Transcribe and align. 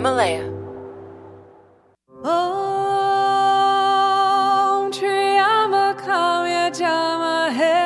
Himalaya. 0.00 0.48
Om 2.24 2.32
Triambakam 4.90 6.48
Yajamahe. 6.48 7.76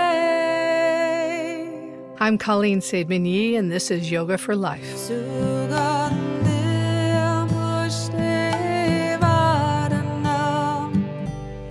I'm 2.20 2.38
Colleen 2.38 2.78
Saidman 2.78 3.26
Yee, 3.26 3.56
and 3.56 3.72
this 3.72 3.90
is 3.90 4.12
Yoga 4.12 4.38
for 4.38 4.54
Life. 4.54 5.08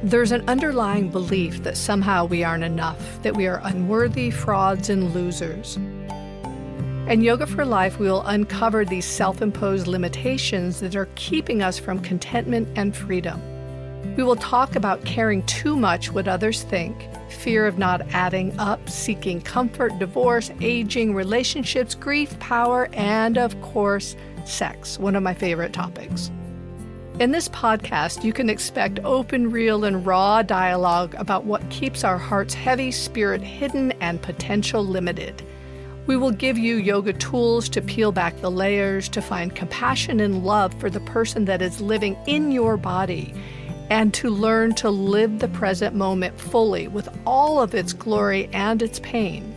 There's 0.03 0.33
an 0.33 0.43
underlying 0.49 1.07
belief 1.07 1.63
that 1.63 1.77
somehow 1.77 2.25
we 2.25 2.43
aren't 2.43 2.65
enough, 2.65 3.21
that 3.23 3.37
we 3.37 3.47
are 3.47 3.61
unworthy, 3.63 4.29
frauds, 4.29 4.89
and 4.89 5.13
losers. 5.13 5.79
In 7.07 7.21
Yoga 7.21 7.45
for 7.45 7.65
Life, 7.65 7.99
we 7.99 8.07
will 8.07 8.21
uncover 8.27 8.85
these 8.85 9.03
self 9.03 9.41
imposed 9.41 9.87
limitations 9.87 10.79
that 10.79 10.95
are 10.95 11.09
keeping 11.15 11.61
us 11.61 11.77
from 11.77 11.99
contentment 11.99 12.65
and 12.77 12.95
freedom. 12.95 13.41
We 14.15 14.23
will 14.23 14.37
talk 14.37 14.77
about 14.77 15.03
caring 15.03 15.45
too 15.45 15.75
much 15.75 16.13
what 16.13 16.29
others 16.29 16.63
think, 16.63 17.09
fear 17.29 17.67
of 17.67 17.77
not 17.77 18.03
adding 18.13 18.57
up, 18.57 18.89
seeking 18.89 19.41
comfort, 19.41 19.99
divorce, 19.99 20.49
aging, 20.61 21.13
relationships, 21.13 21.93
grief, 21.93 22.39
power, 22.39 22.87
and 22.93 23.37
of 23.37 23.61
course, 23.61 24.15
sex, 24.45 24.97
one 24.97 25.17
of 25.17 25.23
my 25.23 25.33
favorite 25.33 25.73
topics. 25.73 26.31
In 27.19 27.31
this 27.31 27.49
podcast, 27.49 28.23
you 28.23 28.31
can 28.31 28.49
expect 28.49 29.01
open, 29.03 29.51
real, 29.51 29.83
and 29.83 30.05
raw 30.05 30.41
dialogue 30.41 31.15
about 31.17 31.43
what 31.43 31.69
keeps 31.69 32.05
our 32.05 32.17
hearts 32.17 32.53
heavy, 32.53 32.91
spirit 32.91 33.41
hidden, 33.41 33.91
and 33.99 34.21
potential 34.21 34.85
limited. 34.85 35.43
We 36.05 36.17
will 36.17 36.31
give 36.31 36.57
you 36.57 36.75
yoga 36.75 37.13
tools 37.13 37.69
to 37.69 37.81
peel 37.81 38.11
back 38.11 38.39
the 38.41 38.51
layers, 38.51 39.07
to 39.09 39.21
find 39.21 39.55
compassion 39.55 40.19
and 40.19 40.43
love 40.43 40.77
for 40.77 40.89
the 40.89 40.99
person 40.99 41.45
that 41.45 41.61
is 41.61 41.79
living 41.79 42.17
in 42.27 42.51
your 42.51 42.75
body, 42.75 43.33
and 43.89 44.13
to 44.15 44.29
learn 44.29 44.75
to 44.75 44.89
live 44.89 45.39
the 45.39 45.47
present 45.47 45.95
moment 45.95 46.37
fully 46.37 46.89
with 46.89 47.07
all 47.25 47.61
of 47.61 47.73
its 47.73 47.93
glory 47.93 48.49
and 48.51 48.81
its 48.81 48.99
pain. 48.99 49.55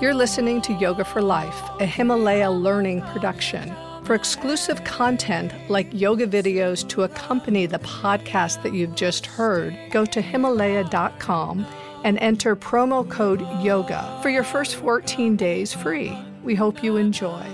You're 0.00 0.14
listening 0.14 0.62
to 0.62 0.72
Yoga 0.74 1.04
for 1.04 1.20
Life, 1.20 1.60
a 1.80 1.84
Himalaya 1.86 2.50
learning 2.52 3.02
production. 3.02 3.74
For 4.04 4.14
exclusive 4.14 4.84
content 4.84 5.52
like 5.68 5.88
yoga 5.92 6.26
videos 6.26 6.88
to 6.90 7.02
accompany 7.02 7.66
the 7.66 7.80
podcast 7.80 8.62
that 8.62 8.72
you've 8.72 8.94
just 8.94 9.26
heard, 9.26 9.76
go 9.90 10.04
to 10.06 10.20
Himalaya.com 10.20 11.66
and 12.04 12.18
enter 12.18 12.56
promo 12.56 13.08
code 13.08 13.40
YOGA 13.62 14.22
for 14.22 14.28
your 14.28 14.44
first 14.44 14.76
14 14.76 15.36
days 15.36 15.72
free. 15.72 16.16
We 16.42 16.54
hope 16.54 16.82
you 16.82 16.96
enjoy. 16.96 17.46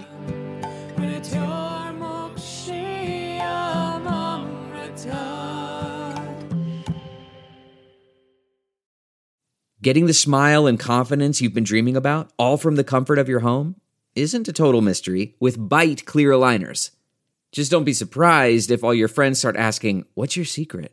Getting 9.83 10.07
the 10.07 10.15
smile 10.15 10.67
and 10.67 10.81
confidence 10.81 11.41
you've 11.41 11.55
been 11.55 11.63
dreaming 11.63 11.97
about, 11.97 12.33
all 12.39 12.57
from 12.57 12.75
the 12.75 12.83
comfort 12.83 13.21
of 13.21 13.29
your 13.29 13.39
home, 13.39 13.77
isn't 14.17 14.49
a 14.49 14.53
total 14.53 14.81
mystery 14.81 15.37
with 15.39 15.69
Byte 15.69 16.05
clear 16.05 16.33
aligners. 16.33 16.91
Just 17.53 17.71
don't 17.71 17.85
be 17.85 17.93
surprised 17.93 18.73
if 18.73 18.83
all 18.83 18.93
your 18.93 19.07
friends 19.07 19.39
start 19.39 19.55
asking, 19.55 20.05
What's 20.15 20.35
your 20.37 20.45
secret? 20.45 20.93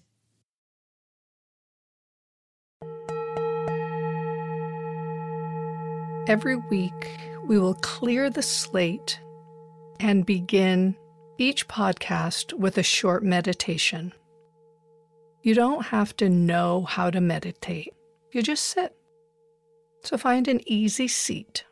Every 6.31 6.55
week, 6.55 7.19
we 7.43 7.59
will 7.59 7.73
clear 7.73 8.29
the 8.29 8.41
slate 8.41 9.19
and 9.99 10.25
begin 10.25 10.95
each 11.37 11.67
podcast 11.67 12.53
with 12.53 12.77
a 12.77 12.83
short 12.83 13.21
meditation. 13.21 14.13
You 15.43 15.55
don't 15.55 15.87
have 15.87 16.15
to 16.15 16.29
know 16.29 16.83
how 16.83 17.09
to 17.09 17.19
meditate, 17.19 17.93
you 18.31 18.41
just 18.41 18.63
sit. 18.63 18.95
So 20.05 20.15
find 20.17 20.47
an 20.47 20.61
easy 20.65 21.09
seat. 21.09 21.65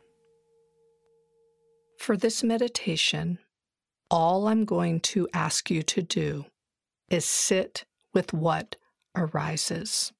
For 1.96 2.14
this 2.14 2.42
meditation, 2.42 3.38
all 4.10 4.46
I'm 4.46 4.66
going 4.66 5.00
to 5.00 5.26
ask 5.32 5.70
you 5.70 5.82
to 5.84 6.02
do 6.02 6.44
is 7.08 7.24
sit 7.24 7.86
with 8.12 8.34
what 8.34 8.76
arises. 9.16 10.12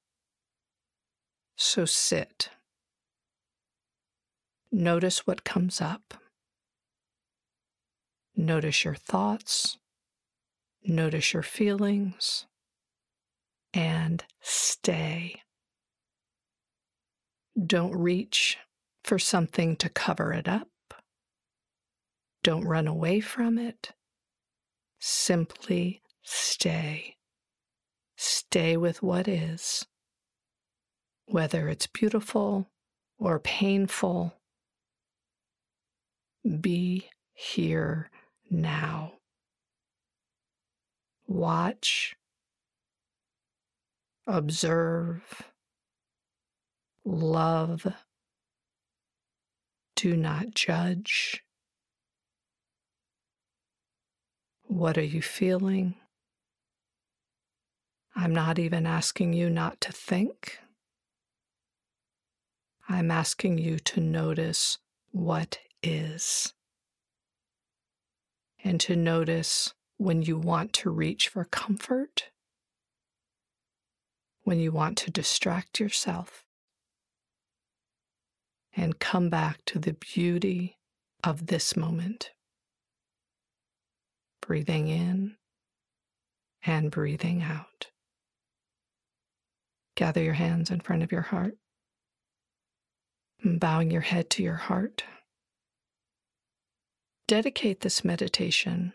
So 1.57 1.85
sit. 1.85 2.49
Notice 4.73 5.27
what 5.27 5.45
comes 5.45 5.81
up. 5.81 6.15
Notice 8.37 8.85
your 8.85 8.95
thoughts. 8.95 9.79
Notice 10.85 11.33
your 11.33 11.43
feelings. 11.43 12.47
And 13.75 14.25
stay. 14.41 15.43
Don't 17.67 17.93
reach 17.97 18.59
for 19.05 19.19
something 19.19 19.77
to 19.77 19.89
cover 19.89 20.33
it 20.33 20.49
up. 20.49 20.69
Don't 22.43 22.65
run 22.65 22.87
away 22.87 23.21
from 23.21 23.59
it. 23.59 23.93
Simply 24.99 26.01
stay. 26.23 27.17
Stay 28.17 28.77
with 28.77 29.03
what 29.03 29.27
is, 29.27 29.87
whether 31.27 31.69
it's 31.69 31.87
beautiful 31.87 32.71
or 33.19 33.39
painful. 33.39 34.40
Be 36.61 37.11
here 37.35 38.11
now. 38.51 39.13
Watch, 41.27 42.17
observe, 44.27 45.23
love. 47.05 47.87
Do 49.95 50.17
not 50.17 50.55
judge. 50.55 51.45
What 54.63 54.97
are 54.97 55.03
you 55.03 55.21
feeling? 55.21 55.97
I'm 58.17 58.33
not 58.33 58.59
even 58.59 58.87
asking 58.87 59.35
you 59.35 59.51
not 59.51 59.81
to 59.83 59.93
think. 59.93 60.59
I'm 62.89 63.11
asking 63.11 63.59
you 63.59 63.79
to 63.79 64.01
notice 64.01 64.79
what 65.13 65.59
is. 65.83 66.53
And 68.63 68.81
to 68.81 68.97
notice 68.97 69.75
when 69.97 70.23
you 70.23 70.37
want 70.37 70.73
to 70.75 70.91
reach 70.91 71.29
for 71.29 71.45
comfort, 71.45 72.31
when 74.43 74.59
you 74.59 74.73
want 74.73 74.99
to 74.99 75.11
distract 75.11 75.81
yourself, 75.81 76.45
and 78.77 78.99
come 78.99 79.29
back 79.29 79.65
to 79.67 79.79
the 79.79 79.95
beauty 79.95 80.79
of 81.25 81.47
this 81.47 81.77
moment. 81.77 82.31
Breathing 84.41 84.89
in 84.89 85.37
and 86.65 86.91
breathing 86.91 87.43
out. 87.43 87.89
Gather 89.97 90.23
your 90.23 90.35
hands 90.35 90.71
in 90.71 90.81
front 90.81 91.03
of 91.03 91.13
your 91.13 91.23
heart, 91.23 91.57
bowing 93.45 93.91
your 93.91 94.01
head 94.01 94.31
to 94.31 94.43
your 94.43 94.57
heart. 94.57 95.05
Dedicate 97.31 97.83
this 97.83 98.05
meditation. 98.05 98.93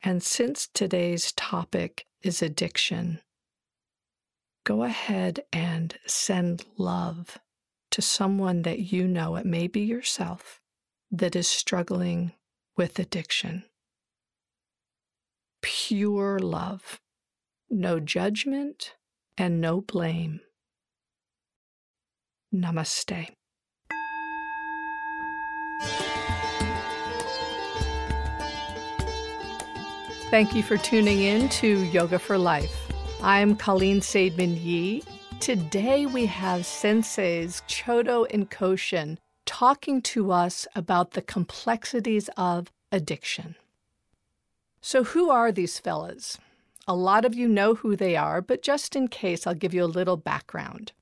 And 0.00 0.22
since 0.22 0.68
today's 0.72 1.32
topic 1.32 2.06
is 2.22 2.40
addiction, 2.40 3.18
go 4.62 4.84
ahead 4.84 5.40
and 5.52 5.98
send 6.06 6.66
love 6.78 7.38
to 7.90 8.00
someone 8.00 8.62
that 8.62 8.78
you 8.78 9.08
know, 9.08 9.34
it 9.34 9.44
may 9.44 9.66
be 9.66 9.80
yourself, 9.80 10.60
that 11.10 11.34
is 11.34 11.48
struggling 11.48 12.30
with 12.76 13.00
addiction. 13.00 13.64
Pure 15.62 16.38
love, 16.38 17.00
no 17.68 17.98
judgment 17.98 18.94
and 19.36 19.60
no 19.60 19.80
blame. 19.80 20.38
Namaste. 22.54 23.30
Thank 30.30 30.54
you 30.54 30.62
for 30.62 30.76
tuning 30.76 31.22
in 31.22 31.48
to 31.48 31.82
Yoga 31.86 32.16
for 32.20 32.38
Life. 32.38 32.92
I'm 33.20 33.56
Colleen 33.56 33.98
Saidman 33.98 34.62
Yee. 34.62 35.02
Today 35.40 36.06
we 36.06 36.26
have 36.26 36.60
senseis 36.60 37.60
Chodo 37.66 38.32
and 38.32 38.48
Koshin 38.48 39.18
talking 39.44 40.00
to 40.02 40.30
us 40.30 40.68
about 40.76 41.10
the 41.10 41.20
complexities 41.20 42.30
of 42.36 42.70
addiction. 42.92 43.56
So, 44.80 45.02
who 45.02 45.30
are 45.30 45.50
these 45.50 45.80
fellas? 45.80 46.38
A 46.86 46.94
lot 46.94 47.24
of 47.24 47.34
you 47.34 47.48
know 47.48 47.74
who 47.74 47.96
they 47.96 48.14
are, 48.14 48.40
but 48.40 48.62
just 48.62 48.94
in 48.94 49.08
case, 49.08 49.48
I'll 49.48 49.54
give 49.54 49.74
you 49.74 49.82
a 49.82 49.96
little 49.98 50.16
background. 50.16 50.92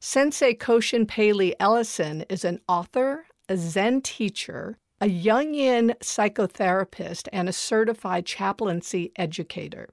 Sensei 0.00 0.54
Koshin 0.54 1.06
Paley 1.06 1.54
Ellison 1.60 2.22
is 2.30 2.42
an 2.42 2.58
author, 2.66 3.26
a 3.50 3.56
Zen 3.58 4.00
teacher, 4.00 4.78
a 5.02 5.10
Jungian 5.10 5.98
psychotherapist, 5.98 7.26
and 7.32 7.48
a 7.48 7.52
certified 7.52 8.24
chaplaincy 8.24 9.10
educator. 9.16 9.88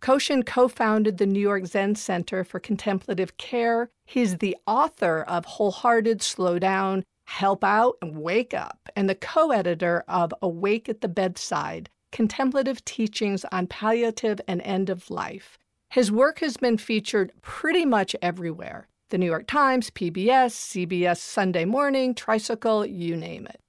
Koshin 0.00 0.46
co 0.46 0.68
founded 0.68 1.18
the 1.18 1.26
New 1.26 1.40
York 1.40 1.66
Zen 1.66 1.96
Center 1.96 2.44
for 2.44 2.60
Contemplative 2.60 3.36
Care. 3.38 3.90
He's 4.06 4.38
the 4.38 4.56
author 4.64 5.22
of 5.22 5.44
Wholehearted, 5.46 6.22
Slow 6.22 6.60
Down, 6.60 7.02
Help 7.26 7.64
Out, 7.64 7.96
and 8.00 8.18
Wake 8.18 8.54
Up, 8.54 8.78
and 8.94 9.08
the 9.08 9.16
co 9.16 9.50
editor 9.50 10.04
of 10.06 10.32
Awake 10.40 10.88
at 10.88 11.00
the 11.00 11.08
Bedside 11.08 11.90
Contemplative 12.12 12.84
Teachings 12.84 13.44
on 13.50 13.66
Palliative 13.66 14.40
and 14.46 14.62
End 14.62 14.88
of 14.88 15.10
Life. 15.10 15.58
His 15.90 16.12
work 16.12 16.38
has 16.38 16.56
been 16.56 16.78
featured 16.78 17.32
pretty 17.42 17.84
much 17.84 18.14
everywhere 18.22 18.86
the 19.10 19.18
New 19.18 19.26
York 19.26 19.48
Times, 19.48 19.90
PBS, 19.90 20.52
CBS 20.52 21.18
Sunday 21.18 21.64
Morning, 21.64 22.14
Tricycle, 22.14 22.86
you 22.86 23.16
name 23.16 23.46
it. 23.46 23.61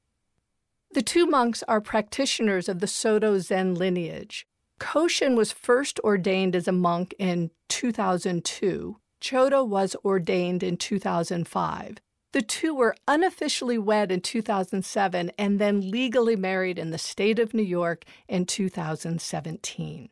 The 0.94 1.02
two 1.02 1.26
monks 1.26 1.64
are 1.64 1.82
practitioners 1.82 2.70
of 2.70 2.80
the 2.80 2.86
Soto 2.86 3.40
Zen 3.40 3.74
lineage. 3.74 4.46
Koshin 4.80 5.36
was 5.36 5.52
first 5.52 6.00
ordained 6.02 6.56
as 6.56 6.68
a 6.68 6.72
monk 6.72 7.16
in 7.18 7.50
2002. 7.70 8.98
Chodo 9.20 9.68
was 9.68 9.96
ordained 10.06 10.62
in 10.62 10.78
2005. 10.78 11.98
The 12.32 12.42
two 12.44 12.76
were 12.76 12.96
unofficially 13.08 13.80
wed 13.80 14.12
in 14.12 14.22
2007 14.22 15.32
and 15.36 15.58
then 15.58 15.90
legally 15.90 16.36
married 16.36 16.78
in 16.78 16.92
the 16.92 17.00
state 17.00 17.40
of 17.40 17.56
New 17.56 17.64
York 17.64 18.06
in 18.28 18.46
2017. 18.46 20.10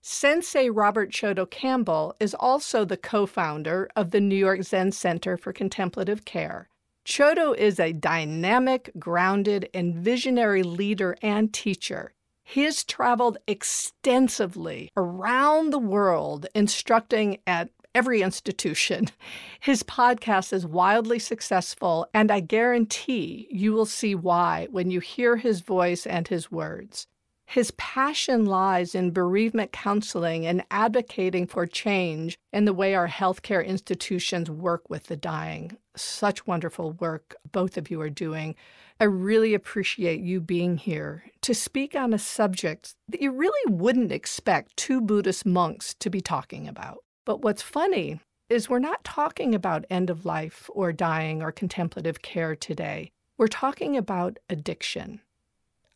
Sensei 0.00 0.70
Robert 0.70 1.10
Chodo 1.10 1.50
Campbell 1.50 2.16
is 2.18 2.32
also 2.32 2.86
the 2.86 2.96
co 2.96 3.26
founder 3.26 3.90
of 3.94 4.10
the 4.10 4.20
New 4.20 4.36
York 4.36 4.62
Zen 4.62 4.92
Center 4.92 5.36
for 5.36 5.52
Contemplative 5.52 6.24
Care. 6.24 6.70
Chodo 7.10 7.56
is 7.56 7.80
a 7.80 7.92
dynamic, 7.92 8.92
grounded, 8.96 9.68
and 9.74 9.96
visionary 9.96 10.62
leader 10.62 11.16
and 11.20 11.52
teacher. 11.52 12.12
He 12.44 12.62
has 12.62 12.84
traveled 12.84 13.36
extensively 13.48 14.92
around 14.96 15.70
the 15.70 15.80
world 15.80 16.46
instructing 16.54 17.38
at 17.48 17.70
every 17.96 18.22
institution. 18.22 19.08
His 19.60 19.82
podcast 19.82 20.52
is 20.52 20.64
wildly 20.64 21.18
successful, 21.18 22.06
and 22.14 22.30
I 22.30 22.38
guarantee 22.38 23.48
you 23.50 23.72
will 23.72 23.86
see 23.86 24.14
why 24.14 24.68
when 24.70 24.92
you 24.92 25.00
hear 25.00 25.36
his 25.36 25.62
voice 25.62 26.06
and 26.06 26.28
his 26.28 26.52
words. 26.52 27.08
His 27.44 27.72
passion 27.72 28.46
lies 28.46 28.94
in 28.94 29.10
bereavement 29.10 29.72
counseling 29.72 30.46
and 30.46 30.62
advocating 30.70 31.48
for 31.48 31.66
change 31.66 32.38
in 32.52 32.64
the 32.64 32.72
way 32.72 32.94
our 32.94 33.08
healthcare 33.08 33.66
institutions 33.66 34.48
work 34.48 34.88
with 34.88 35.06
the 35.06 35.16
dying. 35.16 35.76
Such 35.96 36.46
wonderful 36.46 36.92
work 36.92 37.34
both 37.50 37.76
of 37.76 37.90
you 37.90 38.00
are 38.00 38.10
doing. 38.10 38.54
I 39.00 39.04
really 39.04 39.54
appreciate 39.54 40.20
you 40.20 40.40
being 40.40 40.76
here 40.76 41.24
to 41.42 41.54
speak 41.54 41.94
on 41.94 42.12
a 42.12 42.18
subject 42.18 42.94
that 43.08 43.22
you 43.22 43.30
really 43.32 43.72
wouldn't 43.72 44.12
expect 44.12 44.76
two 44.76 45.00
Buddhist 45.00 45.46
monks 45.46 45.94
to 45.94 46.10
be 46.10 46.20
talking 46.20 46.68
about. 46.68 46.98
But 47.24 47.42
what's 47.42 47.62
funny 47.62 48.20
is 48.48 48.68
we're 48.68 48.78
not 48.78 49.04
talking 49.04 49.54
about 49.54 49.86
end 49.88 50.10
of 50.10 50.24
life 50.24 50.68
or 50.74 50.92
dying 50.92 51.42
or 51.42 51.52
contemplative 51.52 52.20
care 52.22 52.54
today. 52.56 53.10
We're 53.38 53.46
talking 53.46 53.96
about 53.96 54.38
addiction. 54.50 55.20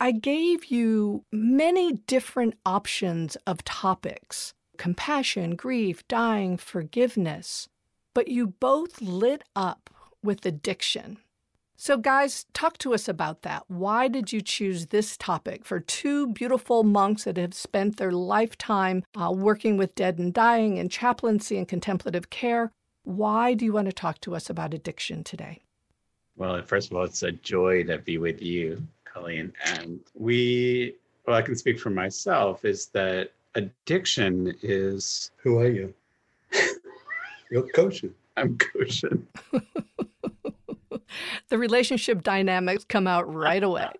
I 0.00 0.12
gave 0.12 0.66
you 0.66 1.24
many 1.32 1.92
different 2.06 2.54
options 2.64 3.36
of 3.46 3.64
topics 3.64 4.54
compassion, 4.76 5.54
grief, 5.54 6.06
dying, 6.08 6.56
forgiveness, 6.56 7.68
but 8.14 8.28
you 8.28 8.46
both 8.46 9.02
lit 9.02 9.42
up 9.54 9.90
with 10.22 10.46
addiction. 10.46 11.18
So, 11.76 11.96
guys, 11.96 12.46
talk 12.54 12.78
to 12.78 12.94
us 12.94 13.08
about 13.08 13.42
that. 13.42 13.64
Why 13.68 14.06
did 14.06 14.32
you 14.32 14.40
choose 14.40 14.86
this 14.86 15.16
topic 15.16 15.64
for 15.64 15.80
two 15.80 16.28
beautiful 16.28 16.84
monks 16.84 17.24
that 17.24 17.36
have 17.36 17.52
spent 17.52 17.96
their 17.96 18.12
lifetime 18.12 19.02
uh, 19.20 19.32
working 19.32 19.76
with 19.76 19.96
dead 19.96 20.18
and 20.18 20.32
dying 20.32 20.76
in 20.76 20.88
chaplaincy 20.88 21.58
and 21.58 21.66
contemplative 21.66 22.30
care? 22.30 22.70
Why 23.02 23.54
do 23.54 23.64
you 23.64 23.72
want 23.72 23.86
to 23.86 23.92
talk 23.92 24.20
to 24.20 24.34
us 24.34 24.48
about 24.48 24.72
addiction 24.72 25.24
today? 25.24 25.62
Well, 26.36 26.62
first 26.62 26.90
of 26.90 26.96
all, 26.96 27.04
it's 27.04 27.22
a 27.22 27.32
joy 27.32 27.84
to 27.84 27.98
be 27.98 28.18
with 28.18 28.40
you 28.40 28.86
Colleen. 29.14 29.52
And 29.66 30.00
we, 30.14 30.94
well, 31.26 31.36
I 31.36 31.42
can 31.42 31.56
speak 31.56 31.78
for 31.78 31.90
myself, 31.90 32.64
is 32.64 32.86
that 32.86 33.30
addiction 33.54 34.54
is. 34.62 35.30
Who 35.38 35.58
are 35.58 35.68
you? 35.68 35.94
You're 37.54 37.68
Koshin. 37.68 38.10
I'm 38.36 38.58
Koshin. 38.58 39.22
the 41.48 41.56
relationship 41.56 42.24
dynamics 42.24 42.84
come 42.84 43.06
out 43.06 43.32
right 43.32 43.62
away. 43.62 43.90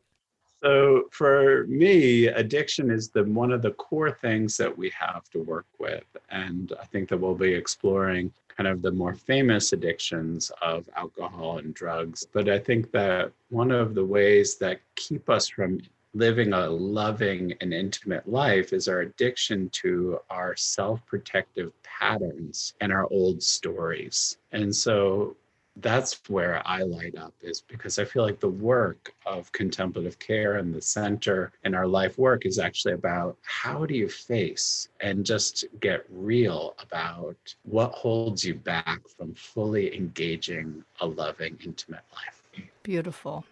So 0.61 1.05
for 1.13 1.65
me, 1.69 2.27
addiction 2.27 2.91
is 2.91 3.11
the 3.11 3.23
one 3.23 3.53
of 3.53 3.63
the 3.63 3.71
core 3.71 4.11
things 4.11 4.57
that 4.57 4.77
we 4.77 4.91
have 4.99 5.31
to 5.31 5.39
work 5.39 5.67
with. 5.79 6.03
And 6.31 6.73
I 6.83 6.85
think 6.87 7.09
that 7.11 7.21
we'll 7.21 7.37
be 7.37 7.55
exploring 7.55 8.33
kind 8.49 8.67
of 8.67 8.83
the 8.83 8.91
more 8.91 9.15
famous 9.15 9.73
addictions 9.73 10.51
of 10.61 10.91
alcohol 10.97 11.59
and 11.59 11.73
drugs. 11.75 12.27
But 12.33 12.49
I 12.49 12.59
think 12.59 12.91
that 12.91 13.31
one 13.51 13.71
of 13.71 13.95
the 13.95 14.05
ways 14.05 14.57
that 14.57 14.81
keep 14.97 15.31
us 15.31 15.47
from 15.47 15.81
living 16.15 16.53
a 16.53 16.69
loving 16.71 17.53
and 17.61 17.75
intimate 17.75 18.29
life 18.29 18.73
is 18.73 18.89
our 18.89 19.01
addiction 19.01 19.69
to 19.71 20.19
our 20.31 20.57
self 20.57 21.05
protective 21.07 21.73
patterns 21.83 22.75
and 22.81 22.93
our 22.93 23.09
old 23.11 23.43
stories. 23.43 24.39
And 24.53 24.75
so 24.75 25.37
that's 25.79 26.21
where 26.29 26.63
I 26.65 26.83
light 26.83 27.17
up 27.17 27.35
is 27.43 27.61
because 27.61 27.99
I 27.99 28.05
feel 28.05 28.23
like 28.23 28.39
the 28.39 28.49
work 28.49 29.13
of 29.27 29.51
contemplative 29.51 30.19
care 30.21 30.59
and 30.59 30.73
the 30.73 30.81
center 30.81 31.51
and 31.65 31.75
our 31.75 31.89
life 31.89 32.17
work 32.17 32.47
is 32.47 32.61
actually 32.61 32.95
about 32.95 33.37
how 33.43 33.85
do 33.85 33.95
you 33.95 34.09
face 34.09 34.89
and 35.01 35.27
just 35.27 35.65
get 35.81 36.07
real 36.11 36.75
about 36.79 37.37
what 37.65 37.91
holds 37.91 38.45
you 38.45 38.55
back 38.55 39.01
from 39.09 39.35
fully 39.35 39.97
engaging 39.97 40.85
a 41.01 41.07
loving, 41.07 41.59
intimate 41.65 42.05
life. 42.15 42.69
Beautiful. 42.85 43.45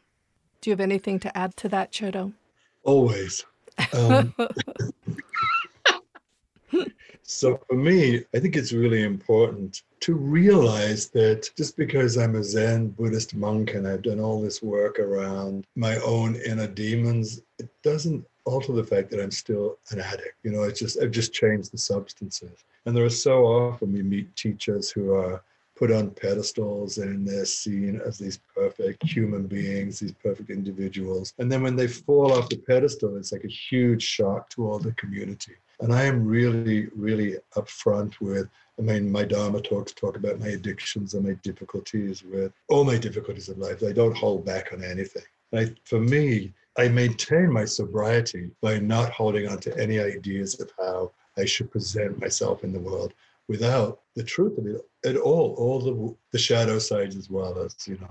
Do 0.61 0.71
you 0.71 0.73
have 0.75 0.81
anything 0.81 1.19
to 1.21 1.37
add 1.37 1.57
to 1.57 1.69
that, 1.71 1.91
Chodo? 1.91 2.35
Always. 2.85 3.45
Um, 3.93 4.35
so 7.23 7.61
for 7.69 7.75
me, 7.75 8.25
I 8.35 8.39
think 8.39 8.57
it's 8.57 8.73
really 8.73 9.05
important 9.05 9.83
to 10.01 10.15
realize 10.15 11.09
that 11.11 11.51
just 11.57 11.77
because 11.77 12.19
I'm 12.19 12.35
a 12.35 12.43
Zen 12.43 12.89
Buddhist 12.89 13.35
monk 13.35 13.75
and 13.75 13.87
I've 13.87 14.03
done 14.03 14.21
all 14.21 14.43
this 14.43 14.63
work 14.63 14.99
around 14.99 15.67
my 15.77 15.97
own 15.99 16.37
inner 16.37 16.67
demons, 16.67 17.43
it 17.59 17.69
doesn't 17.83 18.27
alter 18.45 18.73
the 18.73 18.85
fact 18.85 19.11
that 19.11 19.23
I'm 19.23 19.31
still 19.31 19.79
an 19.91 20.01
addict. 20.01 20.35
You 20.43 20.51
know, 20.51 20.65
it's 20.65 20.81
just 20.81 21.01
I've 21.01 21.13
just 21.13 21.33
changed 21.33 21.73
the 21.73 21.79
substances. 21.79 22.65
And 22.85 22.97
there 22.97 23.05
are 23.05 23.11
so 23.11 23.45
often 23.45 23.93
we 23.93 24.03
meet 24.03 24.35
teachers 24.35 24.91
who 24.91 25.15
are 25.15 25.43
put 25.83 25.91
on 25.91 26.11
pedestals 26.11 26.99
and 26.99 27.27
they're 27.27 27.45
seen 27.45 28.01
as 28.07 28.17
these 28.17 28.39
perfect 28.55 29.03
human 29.03 29.49
beings, 29.49 29.99
these 29.99 30.15
perfect 30.23 30.49
individuals. 30.49 31.35
And 31.41 31.51
then 31.51 31.61
when 31.61 31.75
they 31.75 31.89
fall 31.89 32.33
off 32.33 32.49
the 32.49 32.59
pedestal, 32.59 33.17
it's 33.17 33.33
like 33.33 33.43
a 33.43 33.49
huge 33.49 34.01
shock 34.01 34.49
to 34.51 34.71
all 34.71 34.79
the 34.79 34.93
community. 34.93 35.55
And 35.81 35.93
I 35.93 36.05
am 36.05 36.25
really, 36.25 36.87
really 36.95 37.35
upfront 37.57 38.21
with 38.21 38.49
I 38.79 38.83
mean, 38.83 39.11
my 39.11 39.25
Dharma 39.25 39.61
talks 39.61 39.93
talk 39.93 40.17
about 40.17 40.39
my 40.39 40.49
addictions 40.49 41.15
and 41.15 41.27
my 41.27 41.37
difficulties 41.43 42.23
with 42.23 42.53
all 42.69 42.85
my 42.85 42.97
difficulties 42.97 43.49
in 43.49 43.59
life. 43.59 43.83
I 43.83 43.93
don't 43.93 44.17
hold 44.17 44.47
back 44.47 44.73
on 44.73 44.85
anything. 44.85 45.25
I, 45.53 45.75
for 45.85 45.99
me, 45.99 46.53
I 46.79 46.89
maintain 46.89 47.53
my 47.53 47.65
sobriety 47.65 48.51
by 48.61 48.79
not 48.79 49.11
holding 49.11 49.49
on 49.49 49.59
to 49.59 49.77
any 49.77 49.99
ideas 49.99 50.61
of 50.61 50.71
how 50.79 51.11
I 51.37 51.45
should 51.45 51.73
present 51.73 52.21
myself 52.21 52.63
in 52.63 52.73
the 52.73 52.81
world 52.81 53.15
without 53.49 54.01
the 54.15 54.23
truth 54.23 54.59
of 54.59 54.67
it 54.67 54.81
at 55.05 55.17
all, 55.17 55.55
all 55.55 55.81
the, 55.81 56.17
the 56.31 56.39
shadow 56.39 56.79
sides 56.79 57.17
as 57.17 57.29
well 57.31 57.59
as, 57.59 57.77
you 57.87 57.99
know, 57.99 58.11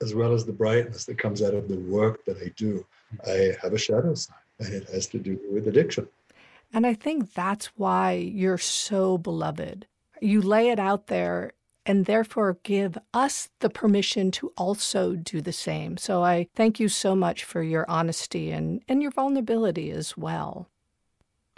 as 0.00 0.14
well 0.14 0.32
as 0.32 0.44
the 0.44 0.52
brightness 0.52 1.04
that 1.04 1.18
comes 1.18 1.42
out 1.42 1.54
of 1.54 1.68
the 1.68 1.78
work 1.78 2.24
that 2.24 2.36
I 2.38 2.52
do. 2.56 2.84
I 3.26 3.54
have 3.62 3.72
a 3.72 3.78
shadow 3.78 4.14
side 4.14 4.36
and 4.58 4.72
it 4.74 4.88
has 4.90 5.06
to 5.08 5.18
do 5.18 5.38
with 5.50 5.68
addiction. 5.68 6.08
And 6.72 6.86
I 6.86 6.94
think 6.94 7.34
that's 7.34 7.66
why 7.76 8.12
you're 8.12 8.58
so 8.58 9.18
beloved 9.18 9.86
you 10.22 10.40
lay 10.40 10.70
it 10.70 10.78
out 10.78 11.08
there 11.08 11.52
and 11.84 12.06
therefore 12.06 12.58
give 12.62 12.96
us 13.12 13.48
the 13.58 13.68
permission 13.68 14.30
to 14.30 14.52
also 14.56 15.16
do 15.16 15.40
the 15.40 15.52
same. 15.52 15.96
So 15.96 16.22
I 16.22 16.48
thank 16.54 16.78
you 16.78 16.88
so 16.88 17.16
much 17.16 17.42
for 17.42 17.62
your 17.62 17.84
honesty 17.90 18.52
and, 18.52 18.82
and 18.88 19.02
your 19.02 19.10
vulnerability 19.10 19.90
as 19.90 20.16
well. 20.16 20.68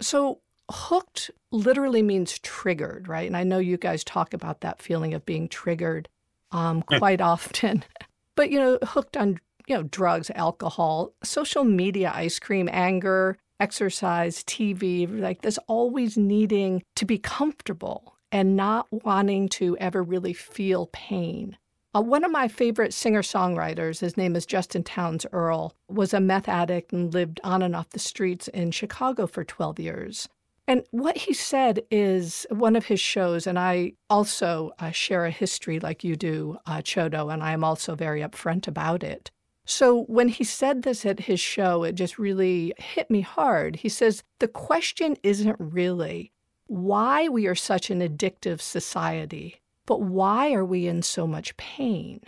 So, 0.01 0.39
hooked 0.69 1.31
literally 1.51 2.01
means 2.01 2.39
triggered, 2.39 3.07
right? 3.07 3.27
And 3.27 3.37
I 3.37 3.43
know 3.43 3.59
you 3.59 3.77
guys 3.77 4.03
talk 4.03 4.33
about 4.33 4.61
that 4.61 4.81
feeling 4.81 5.13
of 5.13 5.25
being 5.25 5.47
triggered 5.47 6.09
um, 6.51 6.81
quite 6.81 7.21
often. 7.21 7.83
But, 8.35 8.51
you 8.51 8.59
know, 8.59 8.77
hooked 8.83 9.15
on, 9.15 9.39
you 9.65 9.77
know, 9.77 9.83
drugs, 9.83 10.29
alcohol, 10.35 11.13
social 11.23 11.63
media, 11.63 12.11
ice 12.13 12.37
cream, 12.37 12.67
anger, 12.69 13.37
exercise, 13.61 14.43
TV, 14.43 15.07
like 15.21 15.41
this 15.41 15.57
always 15.67 16.17
needing 16.17 16.83
to 16.95 17.05
be 17.05 17.17
comfortable 17.17 18.17
and 18.33 18.57
not 18.57 18.87
wanting 18.91 19.47
to 19.47 19.77
ever 19.77 20.03
really 20.03 20.33
feel 20.33 20.87
pain. 20.91 21.57
Uh, 21.95 22.01
one 22.01 22.25
of 22.25 22.31
my 22.31 22.49
favorite 22.49 22.93
singer 22.93 23.21
songwriters, 23.21 24.01
his 24.01 24.17
name 24.17 24.35
is 24.35 24.45
Justin 24.45 24.83
Townes 24.83 25.25
Earle, 25.31 25.73
was 25.87 26.13
a 26.13 26.19
meth 26.19 26.49
addict 26.49 26.91
and 26.91 27.13
lived 27.13 27.39
on 27.41 27.61
and 27.61 27.73
off 27.73 27.91
the 27.91 27.99
streets 27.99 28.49
in 28.49 28.71
Chicago 28.71 29.27
for 29.27 29.45
12 29.45 29.79
years. 29.79 30.27
And 30.67 30.83
what 30.89 31.17
he 31.17 31.33
said 31.33 31.83
is 31.91 32.47
one 32.49 32.75
of 32.75 32.85
his 32.85 32.99
shows, 32.99 33.45
and 33.45 33.59
I 33.59 33.93
also 34.09 34.71
uh, 34.79 34.89
share 34.89 35.25
a 35.25 35.31
history 35.31 35.79
like 35.79 36.03
you 36.03 36.15
do, 36.15 36.57
uh, 36.65 36.77
Chodo, 36.77 37.31
and 37.31 37.43
I 37.43 37.51
am 37.51 37.63
also 37.63 37.93
very 37.93 38.21
upfront 38.21 38.67
about 38.67 39.03
it. 39.03 39.29
So 39.65 40.03
when 40.03 40.27
he 40.27 40.43
said 40.43 40.81
this 40.81 41.05
at 41.05 41.21
his 41.21 41.39
show, 41.39 41.83
it 41.83 41.93
just 41.93 42.17
really 42.17 42.73
hit 42.77 43.11
me 43.11 43.21
hard. 43.21 43.77
He 43.77 43.89
says, 43.89 44.23
The 44.39 44.47
question 44.47 45.17
isn't 45.21 45.55
really 45.59 46.31
why 46.67 47.27
we 47.27 47.45
are 47.45 47.55
such 47.55 47.91
an 47.91 47.99
addictive 47.99 48.59
society, 48.59 49.61
but 49.85 50.01
why 50.01 50.53
are 50.53 50.65
we 50.65 50.87
in 50.87 51.03
so 51.03 51.27
much 51.27 51.55
pain? 51.57 52.21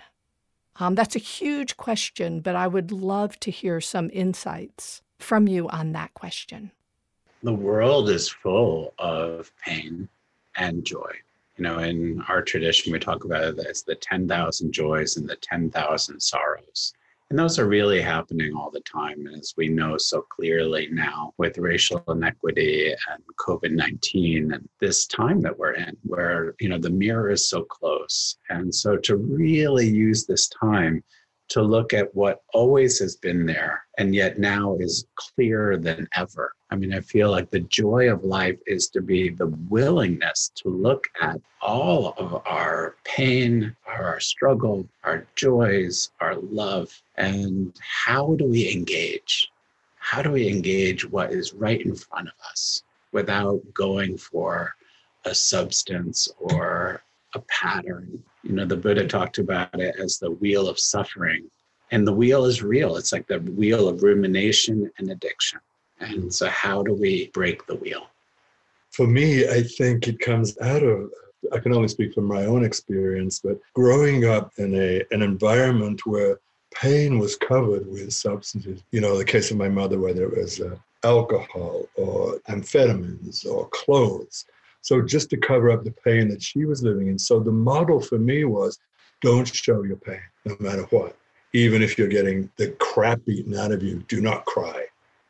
Um, 0.79 0.93
that's 0.93 1.15
a 1.15 1.19
huge 1.19 1.75
question, 1.75 2.39
but 2.39 2.55
I 2.55 2.67
would 2.67 2.91
love 2.91 3.39
to 3.41 3.51
hear 3.51 3.81
some 3.81 4.11
insights 4.13 5.01
from 5.17 5.47
you 5.47 5.67
on 5.69 5.93
that 5.93 6.13
question 6.13 6.71
the 7.43 7.53
world 7.53 8.09
is 8.09 8.29
full 8.29 8.93
of 8.97 9.51
pain 9.63 10.09
and 10.55 10.83
joy. 10.85 11.11
You 11.57 11.63
know, 11.63 11.79
in 11.79 12.21
our 12.27 12.41
tradition, 12.41 12.91
we 12.91 12.99
talk 12.99 13.23
about 13.23 13.43
it 13.43 13.65
as 13.65 13.83
the 13.83 13.95
10,000 13.95 14.71
joys 14.71 15.17
and 15.17 15.27
the 15.27 15.37
10,000 15.37 16.19
sorrows. 16.19 16.93
And 17.29 17.37
those 17.37 17.59
are 17.59 17.67
really 17.67 17.99
happening 17.99 18.55
all 18.55 18.71
the 18.71 18.79
time, 18.81 19.27
as 19.27 19.53
we 19.57 19.67
know 19.67 19.97
so 19.97 20.21
clearly 20.21 20.87
now 20.91 21.33
with 21.37 21.57
racial 21.57 22.01
inequity 22.07 22.91
and 22.91 23.23
COVID 23.37 23.71
19 23.71 24.53
and 24.53 24.69
this 24.79 25.05
time 25.07 25.41
that 25.41 25.57
we're 25.57 25.73
in, 25.73 25.97
where, 26.03 26.55
you 26.59 26.69
know, 26.69 26.77
the 26.77 26.89
mirror 26.89 27.29
is 27.29 27.49
so 27.49 27.63
close. 27.63 28.37
And 28.49 28.73
so 28.73 28.95
to 28.97 29.17
really 29.17 29.87
use 29.87 30.25
this 30.25 30.47
time 30.47 31.03
to 31.49 31.61
look 31.61 31.93
at 31.93 32.13
what 32.15 32.41
always 32.53 32.99
has 32.99 33.15
been 33.15 33.45
there 33.45 33.83
and 33.97 34.13
yet 34.13 34.37
now 34.37 34.75
is 34.79 35.05
clearer 35.15 35.77
than 35.77 36.07
ever. 36.15 36.53
I 36.69 36.75
mean, 36.75 36.93
I 36.93 36.99
feel 36.99 37.31
like 37.31 37.49
the 37.49 37.61
joy 37.61 38.11
of 38.11 38.23
life 38.23 38.59
is 38.67 38.89
to 38.89 39.01
be 39.01 39.29
the 39.29 39.47
willingness 39.69 40.51
to 40.55 40.69
look 40.69 41.07
at 41.21 41.39
all 41.61 42.13
of 42.17 42.41
our 42.45 42.95
pain, 43.05 43.75
our 43.85 44.19
struggle, 44.19 44.87
our 45.03 45.25
joys, 45.35 46.11
our 46.19 46.35
love, 46.35 46.89
and 47.15 47.73
how 47.79 48.35
do 48.35 48.45
we 48.45 48.71
engage? 48.71 49.49
How 49.97 50.21
do 50.21 50.31
we 50.31 50.47
engage 50.49 51.09
what 51.09 51.31
is 51.31 51.53
right 51.53 51.81
in 51.81 51.95
front 51.95 52.27
of 52.27 52.33
us 52.51 52.83
without 53.11 53.61
going 53.73 54.17
for 54.17 54.75
a 55.25 55.33
substance 55.33 56.29
or 56.39 57.01
a 57.37 57.43
pattern. 57.47 58.23
You 58.43 58.53
know, 58.53 58.65
the 58.65 58.75
Buddha 58.75 59.07
talked 59.07 59.37
about 59.37 59.79
it 59.79 59.95
as 59.99 60.17
the 60.17 60.31
wheel 60.31 60.67
of 60.67 60.79
suffering. 60.79 61.49
And 61.91 62.05
the 62.05 62.13
wheel 62.13 62.45
is 62.45 62.61
real. 62.61 62.97
It's 62.97 63.13
like 63.13 63.27
the 63.27 63.39
wheel 63.39 63.87
of 63.87 64.03
rumination 64.03 64.91
and 64.97 65.09
addiction. 65.09 65.59
And 65.99 66.33
so, 66.33 66.47
how 66.47 66.83
do 66.83 66.93
we 66.93 67.29
break 67.33 67.65
the 67.65 67.75
wheel? 67.75 68.07
For 68.91 69.07
me, 69.07 69.47
I 69.47 69.63
think 69.63 70.07
it 70.07 70.19
comes 70.19 70.57
out 70.59 70.83
of, 70.83 71.09
I 71.53 71.59
can 71.59 71.73
only 71.73 71.87
speak 71.87 72.13
from 72.13 72.25
my 72.25 72.45
own 72.45 72.63
experience, 72.65 73.39
but 73.39 73.59
growing 73.73 74.25
up 74.25 74.51
in 74.57 74.75
a, 74.75 75.03
an 75.11 75.21
environment 75.21 76.05
where 76.05 76.39
pain 76.73 77.19
was 77.19 77.35
covered 77.35 77.87
with 77.87 78.11
substances, 78.11 78.83
you 78.91 79.01
know, 79.01 79.17
the 79.17 79.25
case 79.25 79.49
of 79.51 79.57
my 79.57 79.69
mother, 79.69 79.99
whether 79.99 80.23
it 80.23 80.37
was 80.37 80.59
uh, 80.59 80.75
alcohol 81.03 81.87
or 81.95 82.39
amphetamines 82.49 83.45
or 83.45 83.69
clothes, 83.69 84.45
so 84.87 85.01
just 85.01 85.29
to 85.29 85.35
cover 85.35 85.69
up 85.69 85.83
the 85.83 85.91
pain 85.91 86.29
that 86.29 86.41
she 86.41 86.63
was 86.63 86.81
living 86.81 87.07
in. 87.07 87.19
So 87.19 87.41
the 87.41 87.51
model 87.51 87.99
for 87.99 88.17
me 88.17 88.45
was 88.45 88.79
don't 89.21 89.45
show 89.45 89.83
your 89.83 89.97
pain, 89.97 90.21
no 90.45 90.55
matter 90.61 90.83
what. 90.83 91.13
Even 91.51 91.81
if 91.81 91.97
you're 91.97 92.07
getting 92.07 92.49
the 92.55 92.69
crap 92.79 93.19
beaten 93.25 93.53
out 93.53 93.73
of 93.73 93.83
you, 93.83 94.01
do 94.07 94.21
not 94.21 94.45
cry. 94.45 94.85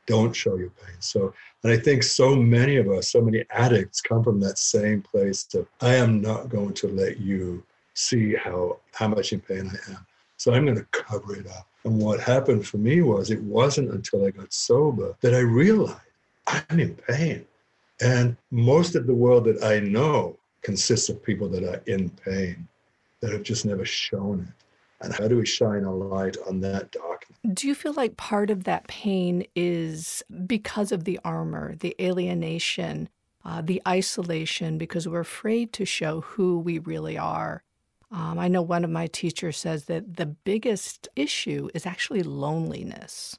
Don't 0.05 0.31
show 0.31 0.57
your 0.57 0.69
pain. 0.69 0.95
So, 0.99 1.33
and 1.63 1.73
I 1.73 1.77
think 1.77 2.03
so 2.03 2.35
many 2.35 2.75
of 2.75 2.87
us, 2.87 3.09
so 3.09 3.19
many 3.19 3.45
addicts 3.49 3.99
come 3.99 4.23
from 4.23 4.39
that 4.41 4.59
same 4.59 5.01
place 5.01 5.47
of, 5.55 5.67
I 5.81 5.95
am 5.95 6.21
not 6.21 6.49
going 6.49 6.73
to 6.73 6.89
let 6.89 7.19
you 7.19 7.63
see 7.95 8.35
how, 8.35 8.77
how 8.93 9.07
much 9.07 9.33
in 9.33 9.39
pain 9.41 9.71
I 9.71 9.91
am. 9.93 10.05
So 10.37 10.53
I'm 10.53 10.65
going 10.65 10.77
to 10.77 10.85
cover 10.91 11.35
it 11.35 11.47
up. 11.47 11.65
And 11.83 11.99
what 11.99 12.19
happened 12.19 12.67
for 12.67 12.77
me 12.77 13.01
was 13.01 13.31
it 13.31 13.41
wasn't 13.41 13.89
until 13.89 14.23
I 14.23 14.29
got 14.29 14.53
sober 14.53 15.15
that 15.21 15.33
I 15.33 15.39
realized 15.39 15.97
I'm 16.45 16.79
in 16.79 16.93
pain. 16.93 17.43
And 17.99 18.37
most 18.51 18.95
of 18.95 19.07
the 19.07 19.13
world 19.13 19.45
that 19.45 19.63
I 19.63 19.79
know 19.79 20.37
consists 20.61 21.09
of 21.09 21.23
people 21.23 21.49
that 21.49 21.63
are 21.63 21.81
in 21.87 22.09
pain, 22.09 22.67
that 23.21 23.31
have 23.31 23.43
just 23.43 23.65
never 23.65 23.85
shown 23.85 24.41
it. 24.41 24.65
And 25.01 25.13
how 25.13 25.27
do 25.27 25.37
we 25.37 25.45
shine 25.45 25.83
a 25.83 25.93
light 25.93 26.37
on 26.47 26.59
that 26.61 26.91
darkness? 26.91 27.37
Do 27.53 27.67
you 27.67 27.75
feel 27.75 27.93
like 27.93 28.17
part 28.17 28.49
of 28.49 28.63
that 28.63 28.87
pain 28.87 29.45
is 29.55 30.23
because 30.45 30.91
of 30.91 31.03
the 31.03 31.19
armor, 31.23 31.75
the 31.75 31.95
alienation, 32.01 33.09
uh, 33.45 33.61
the 33.61 33.81
isolation, 33.87 34.77
because 34.77 35.07
we're 35.07 35.19
afraid 35.19 35.71
to 35.73 35.85
show 35.85 36.21
who 36.21 36.59
we 36.59 36.79
really 36.79 37.17
are? 37.17 37.63
Um, 38.11 38.39
I 38.39 38.47
know 38.47 38.61
one 38.61 38.83
of 38.83 38.89
my 38.89 39.07
teachers 39.07 39.57
says 39.57 39.85
that 39.85 40.15
the 40.17 40.25
biggest 40.25 41.07
issue 41.15 41.69
is 41.73 41.85
actually 41.85 42.23
loneliness. 42.23 43.37